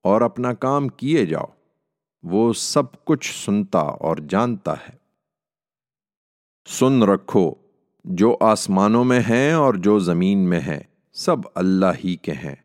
اور 0.03 0.21
اپنا 0.21 0.53
کام 0.53 0.87
کیے 0.87 1.25
جاؤ۔ 1.25 1.45
وہ 2.23 2.53
سب 2.53 3.05
کچھ 3.05 3.45
سنتا 3.45 3.79
اور 3.79 4.17
جانتا 4.17 4.73
ہے۔ 4.73 4.95
سن 6.67 7.03
رکھو، 7.03 7.53
جو 8.05 8.37
آسمانوں 8.39 9.03
میں 9.03 9.19
ہیں 9.19 9.53
اور 9.53 9.73
جو 9.73 9.99
زمین 9.99 10.37
میں 10.37 10.59
ہیں، 10.59 10.79
سب 11.13 11.37
اللہ 11.55 11.85
ہی 12.03 12.15
کے 12.15 12.31
ہیں۔ 12.31 12.55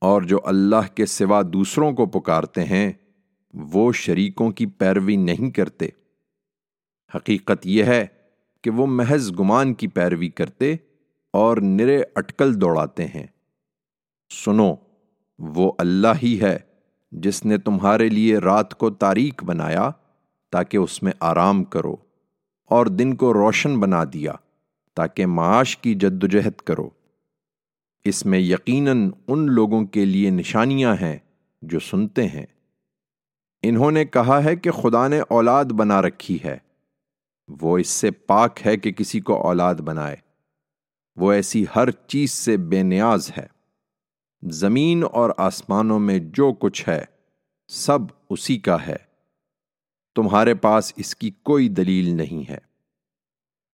اور 0.00 0.22
جو 0.22 0.38
اللہ 0.44 0.94
کے 0.94 1.06
سوا 1.06 1.42
دوسروں 1.52 1.92
کو 1.92 2.06
پکارتے 2.06 2.64
ہیں، 2.64 2.92
وہ 3.54 3.92
شریکوں 3.92 4.50
کی 4.50 4.66
پیروی 4.66 5.16
نہیں 5.16 5.50
کرتے۔ 5.50 5.88
حقیقت 7.14 7.66
یہ 7.66 7.84
ہے 7.84 8.06
کہ 8.62 8.70
وہ 8.70 8.86
محض 8.86 9.32
گمان 9.38 9.74
کی 9.74 9.88
پیروی 9.88 10.28
کرتے 10.28 10.74
اور 11.32 11.56
نرے 11.56 12.02
اٹکل 12.14 12.60
دوڑاتے 12.60 13.06
ہیں۔ 13.06 13.26
سنو، 14.44 14.74
وہ 15.38 15.72
اللہ 15.78 16.08
ہی 16.22 16.40
ہے 16.40 16.58
جس 17.12 17.46
نے 17.46 17.58
تمہارے 17.58 18.08
لیے 18.08 18.38
رات 18.38 18.74
کو 18.74 18.90
تاریخ 18.90 19.44
بنایا 19.44 19.90
تاکہ 20.52 20.76
اس 20.76 21.02
میں 21.02 21.12
آرام 21.20 21.64
کرو 21.64 21.96
اور 22.70 22.86
دن 22.86 23.14
کو 23.14 23.32
روشن 23.34 23.80
بنا 23.80 24.04
دیا 24.12 24.32
تاکہ 24.94 25.26
معاش 25.26 25.76
کی 25.76 25.94
جدوجہد 25.94 26.60
کرو۔ 26.60 26.90
اس 28.04 28.26
میں 28.26 28.38
یقیناً 28.38 29.10
ان 29.28 29.46
لوگوں 29.50 29.86
کے 29.86 30.04
لیے 30.04 30.30
نشانیاں 30.30 30.96
ہیں 31.00 31.18
جو 31.62 31.80
سنتے 31.80 32.28
ہیں۔ 32.28 32.46
انہوں 33.62 33.90
نے 33.90 34.04
کہا 34.04 34.44
ہے 34.44 34.56
کہ 34.56 34.70
خدا 34.70 35.08
نے 35.08 35.20
اولاد 35.20 35.64
بنا 35.64 36.02
رکھی 36.02 36.38
ہے۔ 36.44 36.58
وہ 37.60 37.78
اس 37.78 37.88
سے 37.88 38.10
پاک 38.10 38.66
ہے 38.66 38.76
کہ 38.76 38.92
کسی 38.92 39.20
کو 39.20 39.42
اولاد 39.42 39.74
بنائے۔ 39.74 40.16
وہ 41.16 41.32
ایسی 41.32 41.64
ہر 41.76 41.90
چیز 41.90 42.30
سے 42.30 42.56
بے 42.56 42.82
نیاز 42.82 43.30
ہے۔ 43.38 43.46
زمین 44.42 45.04
اور 45.12 45.30
آسمانوں 45.36 45.98
میں 45.98 46.18
جو 46.18 46.52
کچھ 46.52 46.88
ہے، 46.88 47.04
سب 47.68 47.98
اسی 48.30 48.58
کا 48.58 48.86
ہے۔ 48.86 48.96
تمہارے 50.14 50.54
پاس 50.54 50.92
اس 50.96 51.16
کی 51.16 51.30
کوئی 51.30 51.68
دلیل 51.68 52.16
نہیں 52.16 52.50
ہے۔ 52.50 52.58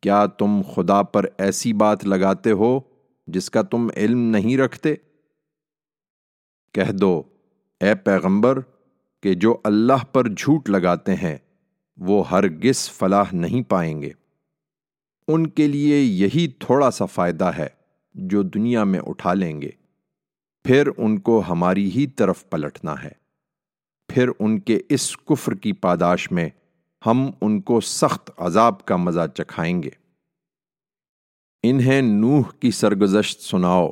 کیا 0.02 0.26
تم 0.26 0.62
خدا 0.76 1.04
پر 1.04 1.26
ایسی 1.38 1.74
بات 1.74 2.06
لگاتے 2.06 2.52
ہو 2.52 2.80
جس 3.28 3.50
کا 3.50 3.62
تم 3.62 3.88
علم 3.96 4.20
نہیں 4.20 4.58
رکھتے، 4.58 4.96
کہہ 6.74 6.92
دو، 6.92 7.24
اے 7.80 7.96
پیغمبر، 7.96 8.60
کہ 9.24 9.34
جو 9.34 9.58
اللہ 9.64 10.06
پر 10.12 10.28
جھوٹ 10.28 10.70
لگاتے 10.70 11.16
ہیں، 11.16 11.38
وہ 11.98 12.30
ہرگز 12.30 12.90
فلاح 12.90 13.26
نہیں 13.34 13.70
پائیں 13.70 14.02
گے۔ 14.02 14.10
ان 15.28 15.48
کے 15.48 15.68
لیے 15.68 16.02
یہی 16.02 16.48
تھوڑا 16.48 16.92
سا 16.92 17.06
فائدہ 17.06 17.46
ہے 17.46 17.68
جو 18.14 18.42
دنیا 18.42 18.84
میں 18.84 19.00
اٹھا 19.00 19.34
لیں 19.34 19.62
گے۔ 19.62 19.70
پھر 20.64 20.90
ان 20.98 21.20
کو 21.20 21.44
ہماری 21.50 21.90
ہی 21.90 22.08
طرف 22.08 22.50
پلٹنا 22.50 23.04
ہے۔ 23.04 23.12
پھر 24.08 24.30
ان 24.40 24.60
کے 24.60 24.80
اس 24.90 25.18
کفر 25.18 25.56
کی 25.56 25.74
پاداش 25.74 26.32
میں 26.32 26.50
ہم 27.06 27.30
ان 27.42 27.62
کو 27.62 27.82
سخت 27.82 28.32
عذاب 28.38 28.86
کا 28.86 28.96
مزہ 28.96 29.28
چکھائیں 29.36 29.84
گے۔ 29.84 30.05
انہیں 31.70 32.02
نوح 32.02 32.44
کی 32.60 32.72
سرگزشت 32.72 33.42
سناؤ۔ 33.42 33.90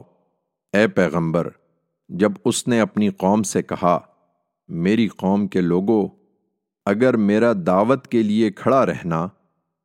اے 0.74 0.88
پیغمبر، 0.88 1.50
جب 2.10 2.32
اس 2.46 2.68
نے 2.68 2.80
اپنی 2.80 3.10
قوم 3.10 3.44
سے 3.44 3.62
کہا، 3.62 4.00
میری 4.68 5.08
قوم 5.08 5.48
کے 5.48 5.62
لوگوں 5.62 6.08
اگر 6.86 7.18
میرا 7.18 7.54
دعوت 7.68 8.08
کے 8.08 8.24
لیے 8.24 8.52
کھڑا 8.52 8.86
رہنا 8.86 9.28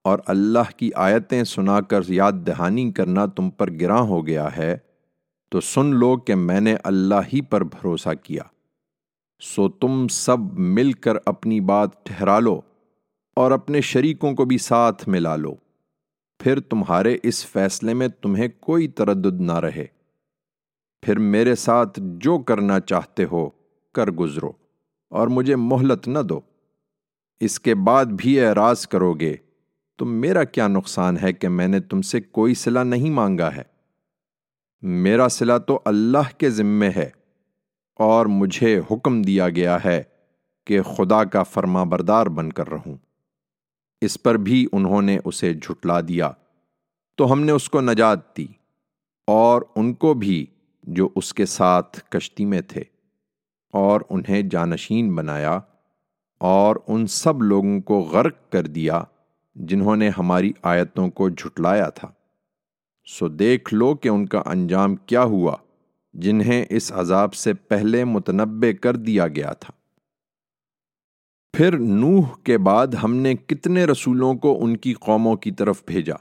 اور 0.04 0.18
اللہ 0.26 0.70
کی 0.76 0.90
آیتیں 0.94 1.44
سنا 1.44 1.80
کر 1.80 2.00
یاد 2.08 2.32
دہانی 2.32 2.92
کرنا 2.92 3.26
تم 3.26 3.50
پر 3.50 3.70
گراں 3.70 4.02
ہو 4.02 4.26
گیا 4.26 4.56
ہے، 4.56 4.76
تو 5.48 5.60
سن 5.60 5.86
لو 5.86 6.16
کہ 6.16 6.34
میں 6.34 6.60
نے 6.60 6.76
اللہ 6.84 7.20
ہی 7.32 7.40
پر 7.40 7.64
بھروسہ 7.64 8.14
کیا۔ 8.22 8.42
سو 9.40 9.68
تم 9.68 10.08
سب 10.08 10.38
مل 10.52 10.92
کر 10.92 11.16
اپنی 11.26 11.60
بات 11.60 12.04
ٹھہرا 12.04 12.38
لو 12.38 12.60
اور 13.36 13.50
اپنے 13.50 13.80
شریکوں 13.80 14.32
کو 14.32 14.44
بھی 14.44 14.58
ساتھ 14.58 15.08
ملا 15.08 15.36
لو۔ 15.36 15.54
پھر 16.38 16.60
تمہارے 16.60 17.16
اس 17.22 17.46
فیصلے 17.46 17.94
میں 17.94 18.08
تمہیں 18.08 18.48
کوئی 18.60 18.88
تردد 18.88 19.40
نہ 19.40 19.52
رہے۔ 19.52 19.86
پھر 21.02 21.18
میرے 21.18 21.54
ساتھ 21.54 22.00
جو 22.02 22.38
کرنا 22.38 22.80
چاہتے 22.80 23.24
ہو 23.24 23.48
کر 23.94 24.10
گزرو 24.10 24.52
اور 25.10 25.28
مجھے 25.28 25.56
مہلت 25.56 26.08
نہ 26.08 26.18
دو۔ 26.18 26.40
اس 27.40 27.60
کے 27.60 27.74
بعد 27.74 28.04
بھی 28.04 28.40
اعراض 28.40 28.86
کرو 28.86 29.14
گے 29.14 29.36
تو 29.96 30.04
میرا 30.04 30.44
کیا 30.44 30.68
نقصان 30.68 31.16
ہے 31.22 31.32
کہ 31.32 31.48
میں 31.48 31.68
نے 31.68 31.80
تم 31.80 32.02
سے 32.02 32.20
کوئی 32.20 32.54
صلح 32.54 32.82
نہیں 32.82 33.10
مانگا 33.10 33.54
ہے؟ 33.56 33.62
میرا 34.82 35.28
صلح 35.28 35.58
تو 35.58 35.80
اللہ 35.84 36.38
کے 36.38 36.50
ذمے 36.50 36.90
ہے 36.96 37.10
اور 37.94 38.26
مجھے 38.26 38.80
حکم 38.90 39.22
دیا 39.22 39.48
گیا 39.48 39.84
ہے 39.84 40.02
کہ 40.66 40.82
خدا 40.82 41.24
کا 41.24 41.42
فرما 41.42 41.84
بردار 41.84 42.26
بن 42.26 42.52
کر 42.52 42.68
رہوں۔ 42.68 43.07
اس 44.00 44.22
پر 44.22 44.34
بھی 44.34 44.66
انہوں 44.72 45.02
نے 45.02 45.18
اسے 45.24 45.54
جھٹلا 45.54 46.00
دیا۔ 46.00 46.30
تو 47.16 47.32
ہم 47.32 47.40
نے 47.40 47.52
اس 47.52 47.70
کو 47.70 47.80
نجات 47.80 48.36
دی 48.36 48.46
اور 49.26 49.62
ان 49.76 49.94
کو 49.94 50.14
بھی 50.14 50.46
جو 50.82 51.08
اس 51.16 51.34
کے 51.34 51.46
ساتھ 51.46 52.00
کشتی 52.10 52.44
میں 52.44 52.60
تھے 52.60 52.82
اور 53.72 54.00
انہیں 54.10 54.42
جانشین 54.42 55.14
بنایا 55.14 55.60
اور 56.38 56.76
ان 56.86 57.06
سب 57.06 57.42
لوگوں 57.42 57.80
کو 57.80 58.00
غرق 58.00 58.52
کر 58.52 58.66
دیا 58.66 59.02
جنہوں 59.54 59.96
نے 59.96 60.10
ہماری 60.18 60.52
آیتوں 60.62 61.10
کو 61.10 61.28
جھٹلایا 61.28 61.88
تھا۔ 61.88 62.08
سو 63.06 63.28
دیکھ 63.28 63.74
لو 63.74 63.94
کہ 63.94 64.08
ان 64.08 64.26
کا 64.26 64.42
انجام 64.46 64.96
کیا 64.96 65.22
ہوا 65.22 65.56
جنہیں 66.14 66.64
اس 66.70 66.92
عذاب 66.92 67.34
سے 67.34 67.54
پہلے 67.54 68.04
متنبع 68.04 68.72
کر 68.72 68.96
دیا 68.96 69.28
گیا 69.28 69.52
تھا۔ 69.52 69.77
پھر 71.58 71.78
نوح 71.78 72.22
کے 72.44 72.58
بعد 72.58 72.86
ہم 72.86 73.16
نے 73.16 73.34
کتنے 73.34 73.84
رسولوں 73.84 74.34
کو 74.34 74.64
ان 74.64 74.76
کی 74.76 74.92
قوموں 74.92 75.36
کی 75.36 75.50
طرف 75.50 75.82
بھیجا؟ 75.86 76.14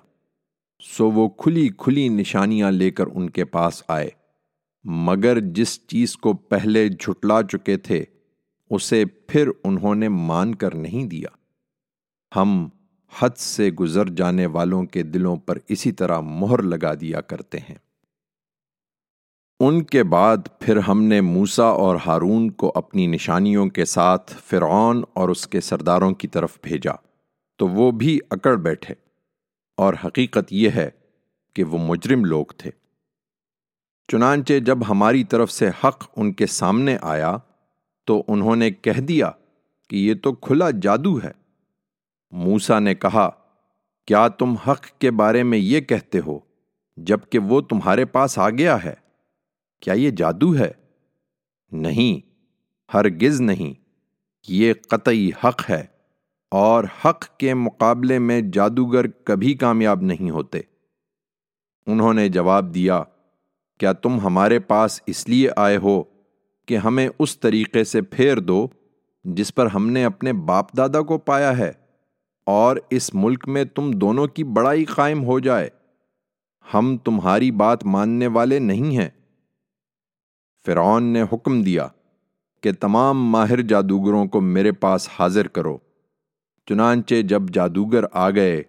سو 0.84 1.12
وہ 1.12 1.30
کھلی 1.30 1.70
کھلی 1.78 2.10
نشانیاں 2.10 2.72
لے 2.72 2.92
کر 2.92 3.06
ان 3.14 3.30
کے 3.30 3.46
پاس 3.46 3.84
آئے۔ 3.88 4.10
مگر 4.84 5.40
جس 5.40 5.88
چیز 5.88 6.18
کو 6.18 6.34
پہلے 6.34 6.90
جھٹلا 6.90 7.44
چکے 7.44 7.78
تھے، 7.78 8.04
اسے 8.70 9.06
پھر 9.06 9.50
انہوں 9.64 9.96
نے 9.96 10.10
مان 10.10 10.56
کر 10.56 10.76
نہیں 10.76 11.06
دیا۔ 11.06 11.30
ہم 12.36 12.70
حد 13.20 13.38
سے 13.38 13.72
گزر 13.72 14.10
جانے 14.10 14.46
والوں 14.46 14.84
کے 14.84 15.04
دلوں 15.04 15.36
پر 15.36 15.58
اسی 15.68 15.92
طرح 15.92 16.20
مہر 16.20 16.62
لگا 16.62 16.94
دیا 16.94 17.22
کرتے 17.22 17.58
ہیں۔ 17.58 17.87
ان 19.60 19.84
کے 19.84 20.04
بعد 20.04 20.38
پھر 20.60 20.78
ہم 20.78 21.04
نے 21.04 21.22
موسا 21.22 21.64
اور 21.64 21.96
ہارون 22.06 22.52
کو 22.52 22.72
اپنی 22.76 23.08
نشانیوں 23.08 23.68
کے 23.68 23.86
ساتھ 23.86 24.34
فرعون 24.46 25.04
اور 25.14 25.30
اس 25.30 25.48
کے 25.48 25.62
سرداروں 25.62 26.12
کی 26.12 26.28
طرف 26.28 26.58
بھیجا۔ 26.62 26.92
تو 27.56 27.68
وہ 27.68 27.92
بھی 27.92 28.20
اکڑ 28.30 28.56
بیٹھے۔ 28.56 28.94
اور 29.78 29.94
حقیقت 30.06 30.54
یہ 30.54 30.70
ہے 30.70 30.90
کہ 31.54 31.64
وہ 31.64 31.78
مجرم 31.78 32.26
لوگ 32.26 32.46
تھے۔ 32.58 32.72
چنانچہ 34.08 34.54
جب 34.60 34.78
ہماری 34.90 35.24
طرف 35.24 35.52
سے 35.52 35.68
حق 35.68 36.10
ان 36.16 36.34
کے 36.34 36.48
سامنے 36.48 36.98
آیا، 37.02 37.38
تو 38.06 38.24
انہوں 38.28 38.56
نے 38.56 38.72
کہہ 38.72 39.02
دیا 39.02 39.32
کہ 39.90 39.96
یہ 39.96 40.14
تو 40.24 40.34
کھلا 40.34 40.70
جادو 40.82 41.18
ہے۔ 41.18 41.32
موسا 42.32 42.80
نے 42.80 42.96
کہا، 42.96 43.30
کیا 44.06 44.28
تم 44.28 44.54
حق 44.54 44.86
کے 44.86 45.12
بارے 45.12 45.44
میں 45.44 45.58
یہ 45.58 45.80
کہتے 45.80 46.20
ہو 46.28 46.40
جبکہ 46.98 47.40
وہ 47.40 47.62
تمہارے 47.62 48.06
پاس 48.06 48.40
آ 48.40 48.50
گیا 48.50 48.84
ہے؟ 48.84 49.07
کیا 49.80 49.94
یہ 49.94 50.10
جادو 50.10 50.58
ہے؟ 50.58 50.72
نہیں، 51.72 52.30
ہرگز 52.94 53.42
نہیں۔ 53.42 53.74
یہ 54.48 54.74
قطعی 54.88 55.30
حق 55.44 55.70
ہے 55.70 55.86
اور 56.52 56.84
حق 57.06 57.38
کے 57.38 57.54
مقابلے 57.54 58.20
میں 58.20 58.42
جادوگر 58.42 59.08
کبھی 59.08 59.54
کامیاب 59.54 60.02
نہیں 60.02 60.30
ہوتے۔ 60.30 60.60
انہوں 61.88 62.14
نے 62.14 62.30
جواب 62.30 62.76
دیا، 62.76 63.04
کیا 63.78 63.94
تم 63.94 64.20
ہمارے 64.20 64.60
پاس 64.60 65.02
اس 65.08 65.30
لیے 65.30 65.50
آئے 65.56 65.78
ہو 65.78 66.04
کہ 66.66 66.78
ہمیں 66.78 67.10
اس 67.20 67.40
طریقے 67.40 67.84
سے 67.84 68.02
پھیر 68.02 68.40
دو 68.40 68.68
جس 69.24 69.56
پر 69.56 69.66
ہم 69.66 69.90
نے 69.90 70.06
اپنے 70.06 70.34
باپ 70.34 70.78
دادا 70.78 71.02
کو 71.02 71.18
پایا 71.18 71.58
ہے 71.58 71.72
اور 72.46 72.78
اس 72.90 73.14
ملک 73.14 73.48
میں 73.48 73.64
تم 73.64 73.92
دونوں 73.92 74.28
کی 74.28 74.44
بڑائی 74.44 74.86
قائم 74.86 75.24
ہو 75.24 75.40
جائے؟ 75.40 75.70
ہم 76.74 76.98
تمہاری 76.98 77.52
بات 77.52 77.86
ماننے 77.86 78.28
والے 78.28 78.60
نہیں 78.60 78.98
ہیں۔ 78.98 79.10
فرعون 80.68 81.04
نے 81.04 81.22
حکم 81.22 81.64
دیا 81.64 81.88
کہ 82.62 82.72
تمام 82.72 83.30
ماہر 83.30 83.62
جادوگروں 83.62 84.26
کو 84.26 84.42
میرے 84.42 84.72
پاس 84.72 85.10
حاضر 85.20 85.48
کرو۔ 85.48 85.78
چنانچہ 86.66 87.22
جب 87.22 87.42
جادوگر 87.54 88.04
آ 88.12 88.30
گئے 88.30 88.64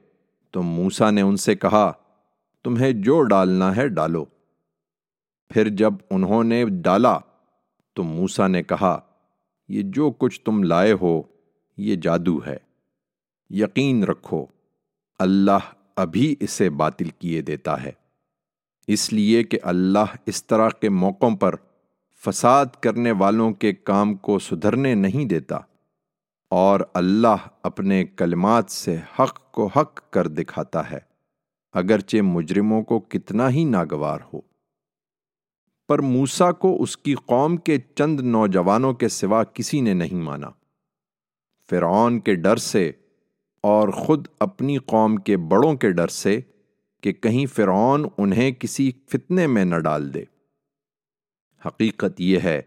تو 0.51 0.63
موسا 0.63 1.11
نے 1.11 1.21
ان 1.21 1.37
سے 1.37 1.55
کہا، 1.55 1.93
تمہیں 2.65 2.93
جو 2.93 3.23
ڈالنا 3.23 3.77
ہے 3.77 3.89
ڈالو۔ 3.89 4.25
پھر 5.49 5.69
جب 5.69 5.93
انہوں 6.11 6.45
نے 6.45 6.65
ڈالا 6.65 7.19
تو 7.95 8.03
موسا 8.03 8.47
نے 8.47 8.63
کہا، 8.63 9.01
یہ 9.69 9.83
جو 9.85 10.11
کچھ 10.11 10.41
تم 10.41 10.63
لائے 10.63 10.93
ہو، 10.93 11.23
یہ 11.77 11.97
جادو 11.97 12.39
ہے۔ 12.47 12.57
یقین 13.51 14.05
رکھو، 14.05 14.47
اللہ 15.19 15.59
ابھی 15.97 16.37
اسے 16.41 16.71
باطل 16.71 17.09
کیے 17.09 17.43
دیتا 17.43 17.83
ہے۔ 17.83 17.93
اس 18.87 19.13
لیے 19.13 19.43
کہ 19.43 19.59
اللہ 19.63 20.17
اس 20.27 20.47
طرح 20.47 20.69
کے 20.69 20.89
موقعوں 20.89 21.37
پر 21.37 21.55
فساد 22.23 22.67
کرنے 22.81 23.13
والوں 23.13 23.53
کے 23.53 23.73
کام 23.73 24.15
کو 24.15 24.39
سدھرنے 24.39 24.95
نہیں 24.95 25.25
دیتا، 25.25 25.57
اور 26.51 26.81
اللہ 26.95 27.47
اپنے 27.63 28.05
کلمات 28.07 28.71
سے 28.71 28.97
حق 29.19 29.41
کو 29.53 29.67
حق 29.67 30.01
کر 30.11 30.29
دکھاتا 30.29 30.91
ہے، 30.91 30.99
اگرچہ 31.75 32.23
مجرموں 32.23 32.83
کو 32.83 32.99
کتنا 33.01 33.49
ہی 33.51 33.65
ناگوار 33.65 34.21
ہو۔ 34.33 34.41
پر 35.89 35.99
موسا 35.99 36.51
کو 36.53 36.77
اس 36.83 36.97
کی 36.97 37.15
قوم 37.27 37.57
کے 37.57 37.79
چند 37.97 38.21
نوجوانوں 38.21 38.93
کے 38.93 39.09
سوا 39.09 39.43
کسی 39.45 39.81
نے 39.81 39.95
نہیں 39.95 40.23
مانا۔ 40.23 40.51
فرعون 41.71 42.19
کے 42.21 42.35
ڈر 42.35 42.57
سے 42.57 42.91
اور 43.65 43.89
خود 43.89 44.27
اپنی 44.41 44.77
قوم 44.87 45.17
کے 45.17 45.37
بڑوں 45.37 45.75
کے 45.75 45.91
ڈر 45.91 46.09
سے 46.09 46.41
کہ 47.03 47.13
کہیں 47.13 47.45
فرعون 47.47 48.05
انہیں 48.19 48.51
کسی 48.53 48.91
فتنے 49.09 49.47
میں 49.47 49.65
نہ 49.65 49.79
ڈال 49.79 50.13
دے۔ 50.15 50.25
حقیقت 51.66 52.21
یہ 52.21 52.38
ہے 52.40 52.62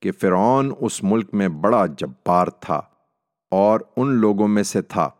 کہ 0.00 0.12
فرعون 0.12 0.72
اس 0.80 1.04
ملک 1.04 1.34
میں 1.34 1.48
بڑا 1.48 1.86
جبار 1.86 2.46
تھا 2.46 2.80
اور 3.50 3.80
ان 3.96 4.12
لوگوں 4.12 4.48
میں 4.48 4.62
سے 4.62 4.82
تھا 4.82 5.10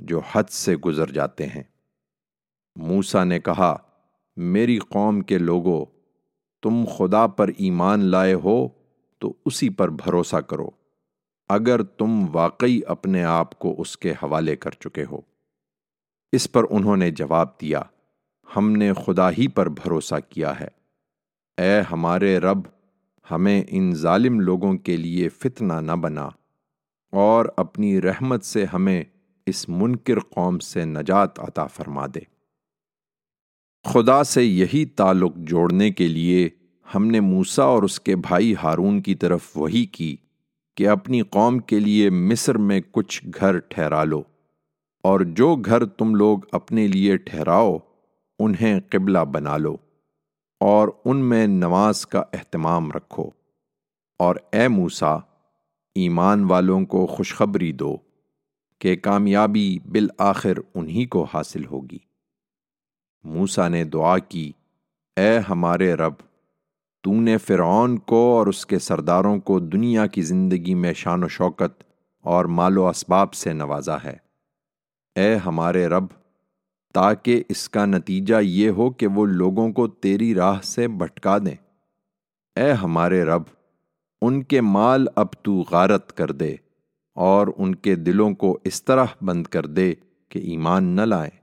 جو 0.00 0.20
حد 0.32 0.50
سے 0.50 0.76
گزر 0.76 1.10
جاتے 1.10 1.46
ہیں۔ 1.46 1.62
موسا 2.76 3.24
نے 3.24 3.40
کہا، 3.40 3.76
میری 4.36 4.78
قوم 4.78 5.20
کے 5.20 5.38
لوگوں 5.38 5.84
تم 6.62 6.84
خدا 6.98 7.26
پر 7.26 7.48
ایمان 7.48 8.04
لائے 8.04 8.34
ہو 8.34 8.68
تو 9.18 9.34
اسی 9.44 9.68
پر 9.68 9.88
بھروسہ 9.88 10.36
کرو، 10.36 10.68
اگر 11.48 11.82
تم 11.82 12.36
واقعی 12.36 12.80
اپنے 12.86 13.24
آپ 13.24 13.58
کو 13.58 13.74
اس 13.78 13.98
کے 13.98 14.12
حوالے 14.12 14.56
کر 14.56 14.70
چکے 14.70 15.04
ہو۔ 15.10 15.20
اس 16.32 16.52
پر 16.52 16.62
انہوں 16.70 16.96
نے 16.96 17.10
جواب 17.10 17.48
دیا، 17.60 17.82
ہم 18.56 18.72
نے 18.72 18.92
خدا 19.06 19.30
ہی 19.30 19.48
پر 19.48 19.68
بھروسہ 19.68 20.14
کیا 20.28 20.60
ہے۔ 20.60 20.79
اے 21.60 21.80
ہمارے 21.80 22.38
رب، 22.38 22.58
ہمیں 23.30 23.62
ان 23.68 23.94
ظالم 23.94 24.40
لوگوں 24.40 24.78
کے 24.78 24.96
لیے 24.96 25.28
فتنہ 25.28 25.72
نہ 25.72 25.92
بنا 25.92 26.28
اور 27.12 27.46
اپنی 27.56 28.00
رحمت 28.00 28.44
سے 28.44 28.64
ہمیں 28.72 29.04
اس 29.46 29.68
منکر 29.68 30.20
قوم 30.20 30.58
سے 30.58 30.84
نجات 30.84 31.40
عطا 31.40 31.66
فرما 31.66 32.06
دے۔ 32.06 32.20
خدا 33.84 34.24
سے 34.24 34.44
یہی 34.44 34.84
تعلق 34.84 35.36
جوڑنے 35.36 35.90
کے 35.90 36.08
لیے 36.08 36.48
ہم 36.94 37.06
نے 37.06 37.20
موسا 37.20 37.62
اور 37.62 37.82
اس 37.82 38.00
کے 38.00 38.16
بھائی 38.16 38.54
ہارون 38.62 39.00
کی 39.00 39.14
طرف 39.14 39.40
وہی 39.54 39.84
کی 39.86 40.16
کہ 40.76 40.88
اپنی 40.88 41.20
قوم 41.20 41.58
کے 41.58 41.80
لیے 41.80 42.10
مصر 42.10 42.58
میں 42.58 42.80
کچھ 42.90 43.22
گھر 43.40 43.58
ٹھہرا 43.58 44.04
لو 44.04 44.22
اور 45.02 45.20
جو 45.20 45.56
گھر 45.56 45.84
تم 45.84 46.14
لوگ 46.14 46.38
اپنے 46.52 46.86
لیے 46.86 47.16
ٹھہراؤ، 47.16 47.78
انہیں 48.38 48.80
قبلہ 48.90 49.18
بنا 49.18 49.56
لو۔ 49.56 49.76
اور 50.60 50.88
ان 51.04 51.16
میں 51.16 51.46
نماز 51.46 52.06
کا 52.06 52.22
اہتمام 52.32 52.92
رکھو۔ 52.92 53.30
اور 54.18 54.36
اے 54.52 54.68
موسا 54.68 55.16
ایمان 55.94 56.44
والوں 56.44 56.84
کو 56.84 57.06
خوشخبری 57.06 57.72
دو 57.72 57.96
کہ 58.78 58.96
کامیابی 58.96 59.78
بالآخر 59.78 60.52
انہی 60.74 61.06
کو 61.06 61.26
حاصل 61.34 61.64
ہوگی۔ 61.64 61.98
موسا 63.24 63.68
نے 63.68 63.84
دعا 63.84 64.18
کی، 64.18 64.52
اے 65.16 65.38
ہمارے 65.38 65.94
رب، 65.94 66.12
تو 67.02 67.20
نے 67.20 67.38
فرعون 67.38 67.98
کو 67.98 68.38
اور 68.38 68.46
اس 68.46 68.66
کے 68.66 68.78
سرداروں 68.78 69.40
کو 69.40 69.58
دنیا 69.58 70.06
کی 70.06 70.22
زندگی 70.22 70.74
میں 70.74 70.92
شان 70.92 71.24
و 71.24 71.28
شوکت 71.28 71.84
اور 72.20 72.44
مال 72.44 72.78
و 72.78 72.88
اسباب 72.88 73.34
سے 73.34 73.52
نوازا 73.52 73.96
ہے۔ 74.04 74.16
اے 75.14 75.36
ہمارے 75.36 75.86
رب 75.86 76.06
تاکہ 76.94 77.44
اس 77.48 77.68
کا 77.68 77.86
نتیجہ 77.86 78.34
یہ 78.42 78.70
ہو 78.70 78.90
کہ 78.90 79.06
وہ 79.06 79.26
لوگوں 79.26 79.72
کو 79.72 79.88
تیری 79.88 80.34
راہ 80.34 80.60
سے 80.60 80.88
بھٹکا 80.88 81.38
دیں۔ 81.38 81.56
اے 82.56 82.72
ہمارے 82.72 83.24
رب، 83.24 83.42
ان 84.22 84.42
کے 84.42 84.60
مال 84.60 85.06
اب 85.16 85.26
تو 85.42 85.64
غارت 85.70 86.12
کر 86.12 86.32
دے 86.32 86.54
اور 87.14 87.46
ان 87.56 87.74
کے 87.74 87.94
دلوں 87.94 88.34
کو 88.34 88.58
اس 88.64 88.84
طرح 88.84 89.04
بند 89.22 89.46
کر 89.46 89.66
دے 89.66 89.94
کہ 90.28 90.38
ایمان 90.38 90.84
نہ 90.84 91.00
لائیں۔ 91.00 91.40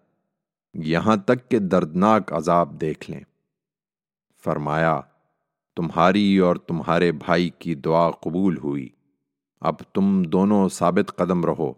یہاں 0.73 1.17
تک 1.17 1.49
کہ 1.49 1.59
دردناک 1.59 2.33
عذاب 2.33 2.81
دیکھ 2.81 3.11
لیں۔ 3.11 3.21
فرمایا، 4.43 5.01
تمہاری 5.75 6.37
اور 6.37 6.55
تمہارے 6.55 7.11
بھائی 7.11 7.49
کی 7.49 7.75
دعا 7.75 8.11
قبول 8.11 8.57
ہوئی۔ 8.57 8.89
اب 9.61 9.75
تم 9.93 10.23
دونوں 10.23 10.69
ثابت 10.69 11.15
قدم 11.15 11.45
رہو 11.45 11.73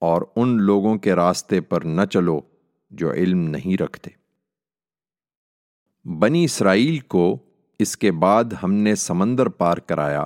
اور 0.00 0.22
ان 0.36 0.62
لوگوں 0.62 0.98
کے 0.98 1.14
راستے 1.14 1.60
پر 1.60 1.80
نہ 1.80 2.04
چلو 2.10 2.40
جو 2.90 3.12
علم 3.12 3.42
نہیں 3.48 3.76
رکھتے۔ 3.82 4.10
بنی 6.04 6.44
اسرائیل 6.44 6.98
کو 6.98 7.36
اس 7.80 7.96
کے 7.96 8.10
بعد 8.12 8.44
ہم 8.62 8.72
نے 8.74 8.94
سمندر 8.94 9.48
پار 9.48 9.78
کرایا، 9.78 10.24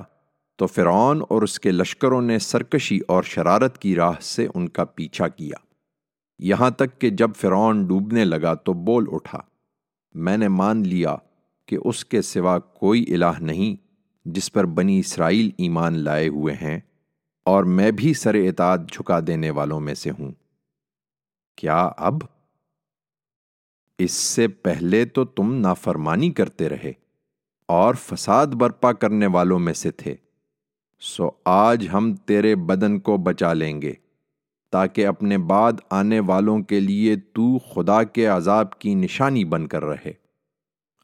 تو 0.59 0.67
فرعون 0.67 1.21
اور 1.29 1.41
اس 1.41 1.59
کے 1.59 1.71
لشکروں 1.71 2.21
نے 2.21 2.37
سرکشی 2.39 2.99
اور 3.07 3.23
شرارت 3.23 3.77
کی 3.77 3.95
راہ 3.95 4.19
سے 4.21 4.47
ان 4.55 4.69
کا 4.69 4.85
پیچھا 4.85 5.27
کیا۔ 5.27 5.57
یہاں 6.39 6.69
تک 6.69 6.99
کہ 7.01 7.09
جب 7.09 7.29
فرعون 7.37 7.85
ڈوبنے 7.87 8.25
لگا 8.25 8.53
تو 8.53 8.73
بول 8.85 9.05
اٹھا، 9.11 9.39
میں 10.15 10.37
نے 10.37 10.47
مان 10.47 10.87
لیا 10.87 11.15
کہ 11.67 11.77
اس 11.85 12.03
کے 12.05 12.21
سوا 12.21 12.57
کوئی 12.59 13.05
الہ 13.13 13.39
نہیں 13.39 13.75
جس 14.25 14.51
پر 14.53 14.65
بنی 14.65 14.99
اسرائیل 14.99 15.49
ایمان 15.57 15.97
لائے 15.99 16.27
ہوئے 16.27 16.53
ہیں، 16.61 16.79
اور 17.45 17.63
میں 17.63 17.91
بھی 17.91 18.13
سر 18.13 18.35
اطاعت 18.35 18.91
جھکا 18.91 19.19
دینے 19.27 19.49
والوں 19.51 19.79
میں 19.79 19.93
سے 19.93 20.11
ہوں۔ 20.11 20.31
کیا 21.57 21.81
اب 21.97 22.17
اس 23.97 24.11
سے 24.11 24.47
پہلے 24.47 25.05
تو 25.05 25.25
تم 25.25 25.53
نافرمانی 25.53 26.31
کرتے 26.31 26.69
رہے 26.69 26.93
اور 27.67 27.95
فساد 27.95 28.47
برپا 28.47 28.93
کرنے 28.93 29.27
والوں 29.27 29.59
میں 29.59 29.73
سے 29.73 29.91
تھے۔ 29.91 30.15
سو 30.99 31.29
آج 31.45 31.87
ہم 31.93 32.15
تیرے 32.15 32.55
بدن 32.55 32.99
کو 32.99 33.17
بچا 33.17 33.53
لیں 33.53 33.81
گے 33.81 33.93
تاکہ 34.71 35.07
اپنے 35.07 35.37
بعد 35.37 35.73
آنے 35.89 36.19
والوں 36.19 36.59
کے 36.59 36.79
لیے 36.79 37.15
تو 37.15 37.57
خدا 37.57 38.03
کے 38.03 38.25
عذاب 38.25 38.79
کی 38.79 38.95
نشانی 38.95 39.45
بن 39.45 39.67
کر 39.67 39.83
رہے۔ 39.83 40.11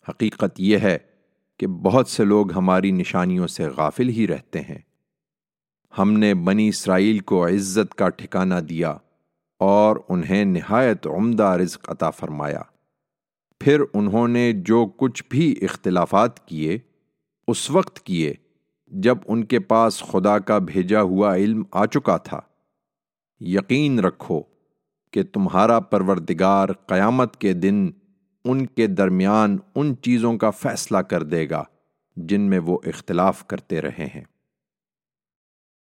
حقیقت 0.10 0.60
یہ 0.60 0.78
ہے 0.78 0.97
کہ 1.60 1.67
بہت 1.67 2.08
سے 2.08 2.25
لوگ 2.25 2.54
ہماری 2.54 2.91
نشانیوں 2.91 3.47
سے 3.47 3.65
غافل 3.65 4.10
ہی 4.10 4.28
رہتے 4.28 4.62
ہیں۔ 4.62 4.80
ہم 5.97 6.12
نے 6.12 6.34
بنی 6.34 6.69
اسرائیل 6.69 7.19
کو 7.19 7.47
عزت 7.47 7.95
کا 7.95 8.10
ٹھکانہ 8.10 8.56
دیا 8.56 8.97
اور 9.60 9.97
انہیں 10.10 10.45
نہایت 10.45 11.08
عمدہ 11.08 11.43
رزق 11.43 11.89
عطا 11.89 12.10
فرمایا۔ 12.10 12.62
پھر 13.60 13.82
انہوں 13.93 14.28
نے 14.28 14.54
جو 14.54 14.86
کچھ 14.98 15.24
بھی 15.30 15.56
اختلافات 15.62 16.48
کیے، 16.48 16.78
اس 17.48 17.69
وقت 17.69 18.00
کیے 18.00 18.34
جب 18.88 19.17
ان 19.28 19.43
کے 19.43 19.60
پاس 19.60 20.00
خدا 20.00 20.39
کا 20.39 20.58
بھیجا 20.58 21.02
ہوا 21.02 21.36
علم 21.36 21.63
آ 21.72 21.86
چکا 21.86 22.17
تھا۔ 22.17 22.39
یقین 23.39 24.00
رکھو 24.00 24.41
کہ 25.12 25.24
تمہارا 25.24 25.80
پروردگار 25.80 26.69
قیامت 26.72 27.38
کے 27.38 27.54
دن 27.54 27.89
ان 28.45 28.65
کے 28.65 28.88
درمیان 28.88 29.58
ان 29.76 29.95
چیزوں 30.02 30.38
کا 30.38 30.50
فیصلہ 30.50 30.98
کر 30.98 31.24
دے 31.24 31.50
گا 31.50 31.63
جن 32.15 32.41
میں 32.41 32.60
وہ 32.60 32.78
اختلاف 32.86 33.48
کرتے 33.48 33.82
رہے 33.82 34.08
ہیں۔ 34.15 34.24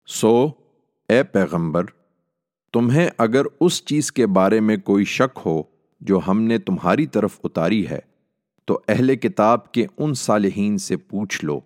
سو، 0.07 0.49
اے 1.09 1.23
پیغمبر، 1.23 1.85
تمہیں 2.73 3.09
اگر 3.17 3.45
اس 3.59 3.85
چیز 3.85 4.11
کے 4.11 4.27
بارے 4.27 4.59
میں 4.59 4.77
کوئی 4.77 5.05
شک 5.05 5.39
ہو 5.45 5.63
جو 5.99 6.19
ہم 6.27 6.41
نے 6.41 6.57
تمہاری 6.57 7.07
طرف 7.07 7.39
اتاری 7.43 7.87
ہے، 7.87 7.99
تو 8.65 8.79
اہل 8.87 9.15
کتاب 9.15 9.71
کے 9.71 9.85
ان 9.97 10.13
صالحین 10.13 10.77
سے 10.77 10.97
پوچھ 10.97 11.45
لو 11.45 11.59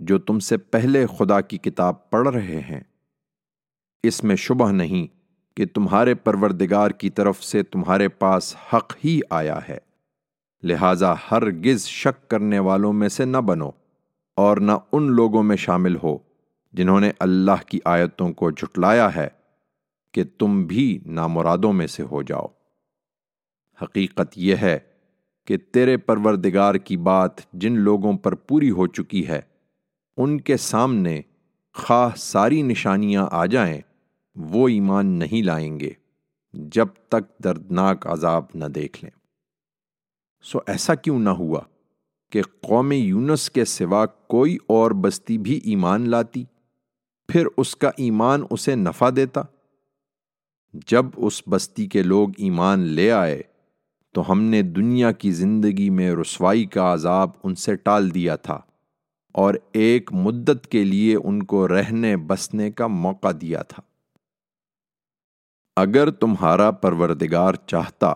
جو 0.00 0.18
تم 0.18 0.38
سے 0.38 0.56
پہلے 0.56 1.06
خدا 1.18 1.40
کی 1.40 1.58
کتاب 1.58 2.10
پڑھ 2.10 2.28
رہے 2.28 2.60
ہیں۔ 2.60 2.80
اس 4.02 4.24
میں 4.24 4.36
شبہ 4.36 4.72
نہیں 4.72 5.06
کہ 5.56 5.66
تمہارے 5.74 6.14
پروردگار 6.14 6.90
کی 6.90 7.10
طرف 7.10 7.44
سے 7.44 7.62
تمہارے 7.62 8.08
پاس 8.08 8.56
حق 8.72 8.96
ہی 9.04 9.20
آیا 9.30 9.58
ہے۔ 9.68 9.78
لہذا 10.62 11.14
ہرگز 11.30 11.86
شک 11.86 12.30
کرنے 12.30 12.58
والوں 12.58 12.92
میں 12.92 13.08
سے 13.08 13.24
نہ 13.24 13.36
بنو 13.36 13.70
اور 14.36 14.56
نہ 14.56 14.72
ان 14.92 15.12
لوگوں 15.12 15.42
میں 15.42 15.56
شامل 15.56 15.96
ہو 16.02 16.18
جنہوں 16.72 17.00
نے 17.00 17.10
اللہ 17.20 17.62
کی 17.66 17.78
آیتوں 17.84 18.32
کو 18.32 18.50
جھٹلایا 18.50 19.16
ہے 19.16 19.28
کہ 20.14 20.24
تم 20.38 20.64
بھی 20.64 20.98
نامرادوں 21.06 21.72
میں 21.72 21.86
سے 21.86 22.02
ہو 22.02 22.22
جاؤ۔ 22.22 22.46
حقیقت 23.82 24.38
یہ 24.38 24.56
ہے 24.56 24.78
کہ 25.46 25.56
تیرے 25.72 25.96
پروردگار 25.96 26.74
کی 26.74 26.96
بات 26.96 27.52
جن 27.52 27.78
لوگوں 27.78 28.12
پر 28.12 28.34
پوری 28.34 28.70
ہو 28.70 28.86
چکی 28.86 29.26
ہے، 29.28 29.40
ان 30.16 30.40
کے 30.40 30.56
سامنے 30.56 31.20
خواہ 31.74 32.14
ساری 32.16 32.62
نشانیاں 32.62 33.26
آ 33.30 33.46
جائیں، 33.46 33.80
وہ 34.36 34.68
ایمان 34.68 35.06
نہیں 35.06 35.42
لائیں 35.42 35.80
گے 35.80 35.90
جب 36.52 36.86
تک 37.08 37.38
دردناک 37.44 38.06
عذاب 38.06 38.44
نہ 38.54 38.64
دیکھ 38.64 39.04
لیں۔ 39.04 39.10
سو 40.42 40.58
ایسا 40.66 40.94
کیوں 40.94 41.18
نہ 41.18 41.30
ہوا 41.30 41.60
کہ 42.32 42.42
قوم 42.42 42.92
یونس 42.92 43.50
کے 43.50 43.64
سوا 43.64 44.06
کوئی 44.06 44.56
اور 44.66 44.90
بستی 44.90 45.38
بھی 45.38 45.60
ایمان 45.64 46.08
لاتی، 46.10 46.44
پھر 47.28 47.46
اس 47.56 47.76
کا 47.76 47.90
ایمان 47.96 48.42
اسے 48.50 48.74
نفع 48.74 49.10
دیتا؟ 49.16 49.42
جب 50.86 51.06
اس 51.16 51.42
بستی 51.48 51.86
کے 51.86 52.02
لوگ 52.02 52.28
ایمان 52.36 52.80
لے 52.80 53.10
آئے 53.12 53.42
تو 54.14 54.32
ہم 54.32 54.42
نے 54.42 54.62
دنیا 54.62 55.12
کی 55.12 55.32
زندگی 55.32 55.90
میں 55.90 56.14
رسوائی 56.14 56.64
کا 56.64 56.92
عذاب 56.94 57.30
ان 57.42 57.54
سے 57.54 57.76
ٹال 57.76 58.14
دیا 58.14 58.36
تھا 58.36 58.60
اور 59.32 59.54
ایک 59.72 60.12
مدت 60.12 60.66
کے 60.66 60.84
لیے 60.84 61.16
ان 61.24 61.42
کو 61.42 61.68
رہنے 61.68 62.16
بسنے 62.16 62.70
کا 62.70 62.86
موقع 62.86 63.28
دیا 63.40 63.62
تھا۔ 63.62 63.82
اگر 65.76 66.10
تمہارا 66.10 66.70
پروردگار 66.70 67.54
چاہتا 67.66 68.14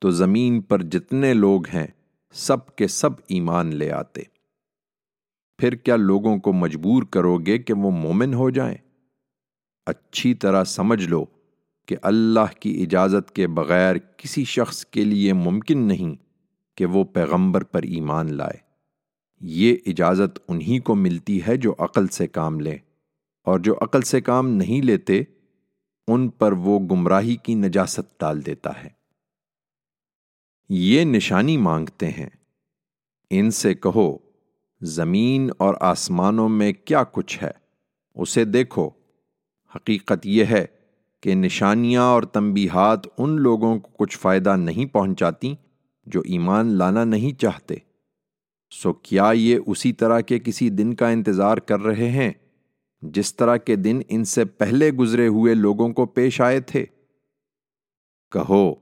تو 0.00 0.10
زمین 0.10 0.60
پر 0.60 0.82
جتنے 0.82 1.34
لوگ 1.34 1.66
ہیں 1.66 1.86
سب 2.32 2.76
کے 2.76 2.86
سب 2.86 3.10
ایمان 3.28 3.74
لے 3.74 3.92
آتے۔ 3.92 4.22
پھر 5.58 5.74
کیا 5.74 5.96
لوگوں 5.96 6.38
کو 6.38 6.52
مجبور 6.52 7.02
کرو 7.02 7.38
گے 7.38 7.58
کہ 7.58 7.72
وہ 7.72 7.90
مومن 7.90 8.34
ہو 8.34 8.50
جائیں؟ 8.50 8.76
اچھی 9.86 10.34
طرح 10.34 10.64
سمجھ 10.64 11.08
لو 11.08 11.24
کہ 11.86 11.96
اللہ 12.02 12.60
کی 12.60 12.82
اجازت 12.82 13.32
کے 13.34 13.46
بغیر 13.46 13.96
کسی 14.16 14.44
شخص 14.44 14.86
کے 14.86 15.04
لیے 15.04 15.32
ممکن 15.32 15.78
نہیں 15.78 16.14
کہ 16.76 16.86
وہ 16.86 17.04
پیغمبر 17.04 17.64
پر 17.64 17.82
ایمان 17.82 18.34
لائے۔ 18.34 18.66
یہ 19.40 19.76
اجازت 19.86 20.38
انہی 20.48 20.78
کو 20.78 20.94
ملتی 20.94 21.40
ہے 21.48 21.56
جو 21.56 21.74
عقل 21.78 22.08
سے 22.08 22.26
کام 22.26 22.60
لیں 22.60 22.78
اور 23.44 23.58
جو 23.58 23.74
عقل 23.80 24.02
سے 24.02 24.20
کام 24.20 24.48
نہیں 24.48 24.82
لیتے، 24.82 25.22
ان 26.08 26.28
پر 26.28 26.52
وہ 26.52 26.80
گمراہی 26.80 27.36
کی 27.36 27.54
نجاست 27.54 28.20
ڈال 28.20 28.46
دیتا 28.46 28.84
ہے۔ 28.84 28.88
یہ 30.68 31.04
نشانی 31.04 31.56
مانگتے 31.56 32.10
ہیں۔ 32.10 32.30
ان 33.30 33.50
سے 33.50 33.74
کہو، 33.74 34.18
زمین 34.82 35.50
اور 35.58 35.74
آسمانوں 35.80 36.48
میں 36.48 36.72
کیا 36.72 37.04
کچھ 37.12 37.42
ہے؟ 37.42 37.50
اسے 38.14 38.44
دیکھو۔ 38.44 38.90
حقیقت 39.74 40.26
یہ 40.26 40.44
ہے 40.44 40.66
کہ 41.26 41.34
نشانیاں 41.34 42.02
اور 42.02 42.22
تنبیہات 42.22 43.00
ان 43.18 43.40
لوگوں 43.40 43.78
کو 43.78 43.88
کچھ 43.98 44.18
فائدہ 44.18 44.56
نہیں 44.56 44.86
پہنچاتی 44.86 45.54
جو 46.06 46.20
ایمان 46.20 46.66
لانا 46.66 47.04
نہیں 47.04 47.40
چاہتے۔ 47.40 47.74
سو 48.70 48.92
کیا 48.92 49.30
یہ 49.34 49.58
اسی 49.66 49.92
طرح 49.92 50.20
کے 50.20 50.38
کسی 50.38 50.70
دن 50.70 50.94
کا 50.94 51.08
انتظار 51.08 51.56
کر 51.56 51.80
رہے 51.80 52.10
ہیں 52.10 52.32
جس 53.02 53.36
طرح 53.36 53.56
کے 53.56 53.76
دن 53.76 54.00
ان 54.08 54.24
سے 54.24 54.44
پہلے 54.44 54.90
گزرے 54.90 55.26
ہوئے 55.26 55.54
لوگوں 55.54 55.92
کو 55.92 56.06
پیش 56.06 56.40
آئے 56.40 56.60
تھے؟ 56.60 56.86
کہو، 58.30 58.74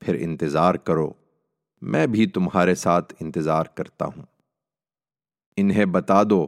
پھر 0.00 0.16
انتظار 0.20 0.74
کرو، 0.74 1.12
میں 1.82 2.06
بھی 2.06 2.26
تمہارے 2.26 2.74
ساتھ 2.74 3.14
انتظار 3.20 3.64
کرتا 3.64 4.06
ہوں۔ 4.06 4.22
انہیں 5.56 5.84
بتا 5.84 6.22
دو 6.22 6.46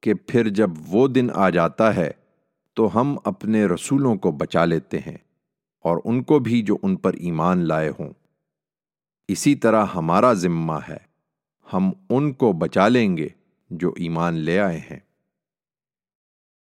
کہ 0.00 0.14
پھر 0.14 0.48
جب 0.48 0.70
وہ 0.88 1.08
دن 1.08 1.28
آ 1.34 1.50
جاتا 1.50 1.96
ہے 1.96 2.10
تو 2.74 3.00
ہم 3.00 3.16
اپنے 3.24 3.66
رسولوں 3.66 4.16
کو 4.16 4.30
بچا 4.32 4.64
لیتے 4.64 4.98
ہیں 4.98 5.16
اور 5.84 5.98
ان 6.04 6.22
کو 6.22 6.38
بھی 6.38 6.62
جو 6.62 6.76
ان 6.82 6.96
پر 6.96 7.14
ایمان 7.14 7.58
لائے 7.58 7.88
ہوں۔ 7.88 8.12
اسی 9.28 9.54
طرح 9.54 9.84
ہمارا 9.94 10.32
ذمہ 10.32 10.78
ہے، 10.88 10.96
ہم 11.72 11.92
ان 12.10 12.32
کو 12.32 12.52
بچا 12.52 12.88
لیں 12.88 13.16
گے 13.16 13.28
جو 13.70 13.92
ایمان 13.96 14.34
لے 14.34 14.58
آئے 14.60 14.78
ہیں۔ 14.78 15.00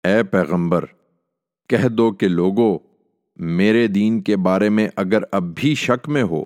اے 0.03 0.23
پیغمبر، 0.23 0.85
کہہ 1.69 1.87
دو 1.87 2.11
کہ 2.11 2.27
لوگو، 2.27 2.77
میرے 3.35 3.87
دین 3.87 4.21
کے 4.21 4.37
بارے 4.37 4.69
میں 4.69 4.89
اگر 4.95 5.23
اب 5.31 5.43
بھی 5.43 5.75
شک 5.75 6.09
میں 6.09 6.23
ہو، 6.23 6.43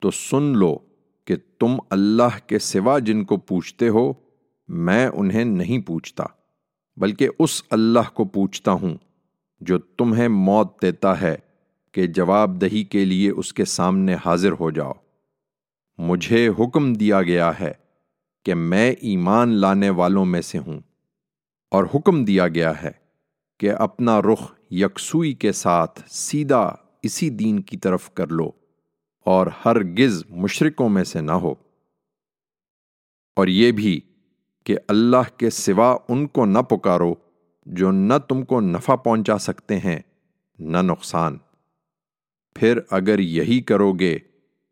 تو 0.00 0.10
سن 0.10 0.42
لو 0.42 0.76
کہ 1.24 1.36
تم 1.58 1.76
اللہ 1.90 2.48
کے 2.48 2.58
سوا 2.58 2.98
جن 2.98 3.24
کو 3.24 3.36
پوچھتے 3.36 3.88
ہو، 3.88 4.12
میں 4.68 5.06
انہیں 5.06 5.44
نہیں 5.44 5.86
پوچھتا۔ 5.86 6.24
بلکہ 6.96 7.28
اس 7.38 7.62
اللہ 7.70 8.10
کو 8.14 8.24
پوچھتا 8.24 8.72
ہوں 8.72 8.96
جو 9.60 9.78
تمہیں 9.78 10.28
موت 10.28 10.82
دیتا 10.82 11.20
ہے 11.20 11.36
کہ 11.92 12.06
جواب 12.06 12.60
دہی 12.60 12.84
کے 12.84 13.04
لیے 13.04 13.30
اس 13.30 13.52
کے 13.52 13.64
سامنے 13.64 14.16
حاضر 14.26 14.52
ہو 14.52 14.70
جاؤ۔ 14.70 14.92
مجھے 15.98 16.48
حکم 16.48 16.92
دیا 16.92 17.22
گیا 17.22 17.60
ہے 17.60 17.72
کہ 18.44 18.54
میں 18.54 18.92
ایمان 18.92 19.48
لانے 19.48 19.90
والوں 19.90 20.24
میں 20.24 20.40
سے 20.40 20.58
ہوں۔ 20.58 20.80
اور 21.70 21.84
حکم 21.94 22.24
دیا 22.24 22.48
گیا 22.48 22.82
ہے 22.82 22.90
کہ 23.60 23.70
اپنا 23.70 24.20
رخ 24.20 24.54
یکسوئی 24.70 25.32
کے 25.32 25.52
ساتھ 25.52 26.02
سیدھا 26.08 26.74
اسی 27.02 27.30
دین 27.30 27.62
کی 27.62 27.76
طرف 27.76 28.10
کر 28.10 28.26
لو 28.26 28.50
اور 29.24 29.46
ہر 29.64 29.84
گز 29.84 30.24
مشرقوں 30.28 30.88
میں 30.88 31.04
سے 31.04 31.20
نہ 31.20 31.32
ہو۔ 31.32 31.54
اور 33.36 33.46
یہ 33.46 33.72
بھی 33.72 34.00
کہ 34.64 34.76
اللہ 34.88 35.38
کے 35.38 35.50
سوا 35.50 35.96
ان 36.08 36.26
کو 36.26 36.46
نہ 36.46 36.58
پکارو 36.58 37.14
جو 37.66 37.90
نہ 37.90 38.14
تم 38.28 38.42
کو 38.42 38.60
نفع 38.60 38.96
پہنچا 38.96 39.38
سکتے 39.38 39.78
ہیں، 39.78 40.00
نہ 40.58 40.76
نقصان۔ 40.76 41.38
پھر 42.54 42.80
اگر 42.90 43.18
یہی 43.18 43.60
کرو 43.60 43.92
گے 43.92 44.18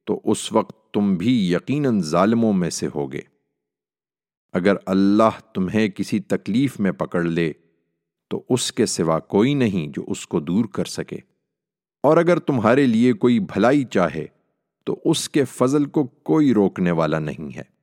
تو 0.05 0.21
اس 0.25 0.53
وقت 0.53 0.93
تم 0.93 1.15
بھی 1.15 1.53
یقیناً 1.53 2.01
ظالموں 2.01 2.53
میں 2.53 2.71
سے 2.71 2.89
ہوگے۔ 2.95 3.21
اگر 4.53 4.75
اللہ 4.87 5.53
تمہیں 5.55 5.89
کسی 5.89 6.21
تکلیف 6.21 6.81
میں 6.81 6.93
پکڑ 6.93 7.23
لے 7.23 7.53
تو 8.29 8.43
اس 8.49 8.73
کے 8.73 8.87
سوا 8.87 9.19
کوئی 9.19 9.55
نہیں 9.55 9.87
جو 9.87 10.05
اس 10.07 10.27
کو 10.27 10.41
دور 10.41 10.65
کر 10.65 10.85
سکے۔ 10.85 11.17
اور 12.03 12.17
اگر 12.17 12.39
تمہارے 12.39 12.87
لیے 12.87 13.13
کوئی 13.13 13.41
بھلائی 13.41 13.85
چاہے 13.85 14.27
تو 14.85 15.01
اس 15.05 15.29
کے 15.29 15.45
فضل 15.45 15.85
کو 15.85 16.05
کوئی 16.05 16.55
روکنے 16.55 16.91
والا 16.91 17.19
نہیں 17.19 17.57
ہے۔ 17.57 17.82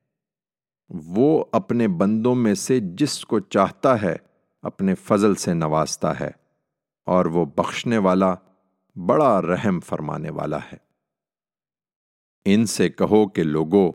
وہ 0.90 1.44
اپنے 1.52 1.88
بندوں 1.88 2.34
میں 2.34 2.54
سے 2.54 2.80
جس 2.80 3.24
کو 3.24 3.40
چاہتا 3.40 4.02
ہے 4.02 4.16
اپنے 4.62 4.94
فضل 4.94 5.34
سے 5.34 5.54
نوازتا 5.54 6.20
ہے 6.20 6.30
اور 7.06 7.24
وہ 7.24 7.44
بخشنے 7.44 7.98
والا 7.98 8.34
بڑا 9.06 9.42
رحم 9.42 9.80
فرمانے 9.80 10.30
والا 10.30 10.58
ہے۔ 10.58 10.76
ان 12.44 12.66
سے 12.66 12.88
کہو 12.88 13.28
کہ 13.28 13.42
لوگو، 13.42 13.92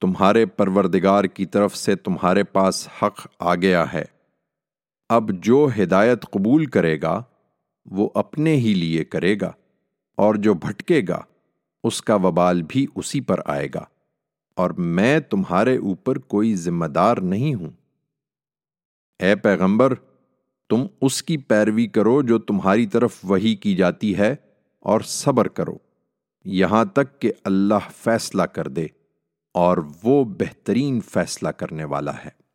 تمہارے 0.00 0.46
پروردگار 0.46 1.24
کی 1.24 1.46
طرف 1.46 1.76
سے 1.76 1.96
تمہارے 1.96 2.44
پاس 2.44 2.88
حق 3.02 3.26
آ 3.38 3.54
گیا 3.54 3.92
ہے۔ 3.92 4.04
اب 5.08 5.30
جو 5.32 5.68
ہدایت 5.82 6.22
قبول 6.22 6.66
کرے 6.66 7.02
گا، 7.02 7.22
وہ 7.86 8.10
اپنے 8.14 8.56
ہی 8.56 8.74
لیے 8.74 9.04
کرے 9.04 9.36
گا 9.40 9.52
اور 10.16 10.34
جو 10.34 10.54
بھٹکے 10.54 11.02
گا، 11.08 11.22
اس 11.84 12.02
کا 12.02 12.14
وبال 12.14 12.62
بھی 12.62 12.86
اسی 12.94 13.20
پر 13.20 13.40
آئے 13.44 13.68
گا۔ 13.74 13.84
اور 14.58 14.70
میں 14.70 15.20
تمہارے 15.20 15.76
اوپر 15.76 16.18
کوئی 16.18 16.54
ذمہ 16.54 16.86
دار 16.86 17.16
نہیں 17.16 17.54
ہوں۔ 17.54 17.70
اے 19.18 19.36
پیغمبر، 19.36 19.94
تم 20.70 20.86
اس 21.00 21.22
کی 21.22 21.36
پیروی 21.36 21.86
کرو 21.86 22.22
جو 22.22 22.38
تمہاری 22.38 22.86
طرف 22.86 23.18
وہی 23.22 23.56
کی 23.56 23.74
جاتی 23.74 24.18
ہے 24.18 24.36
اور 24.80 25.00
صبر 25.00 25.48
کرو۔ 25.48 25.76
یہاں 26.44 26.84
تک 26.84 27.20
کہ 27.20 27.32
اللہ 27.44 27.88
فیصلہ 27.96 28.42
کر 28.42 28.68
دے 28.68 28.86
اور 29.54 29.78
وہ 30.02 30.24
بہترین 30.24 31.00
فیصلہ 31.00 31.48
کرنے 31.48 31.84
والا 31.84 32.12
ہے۔ 32.24 32.47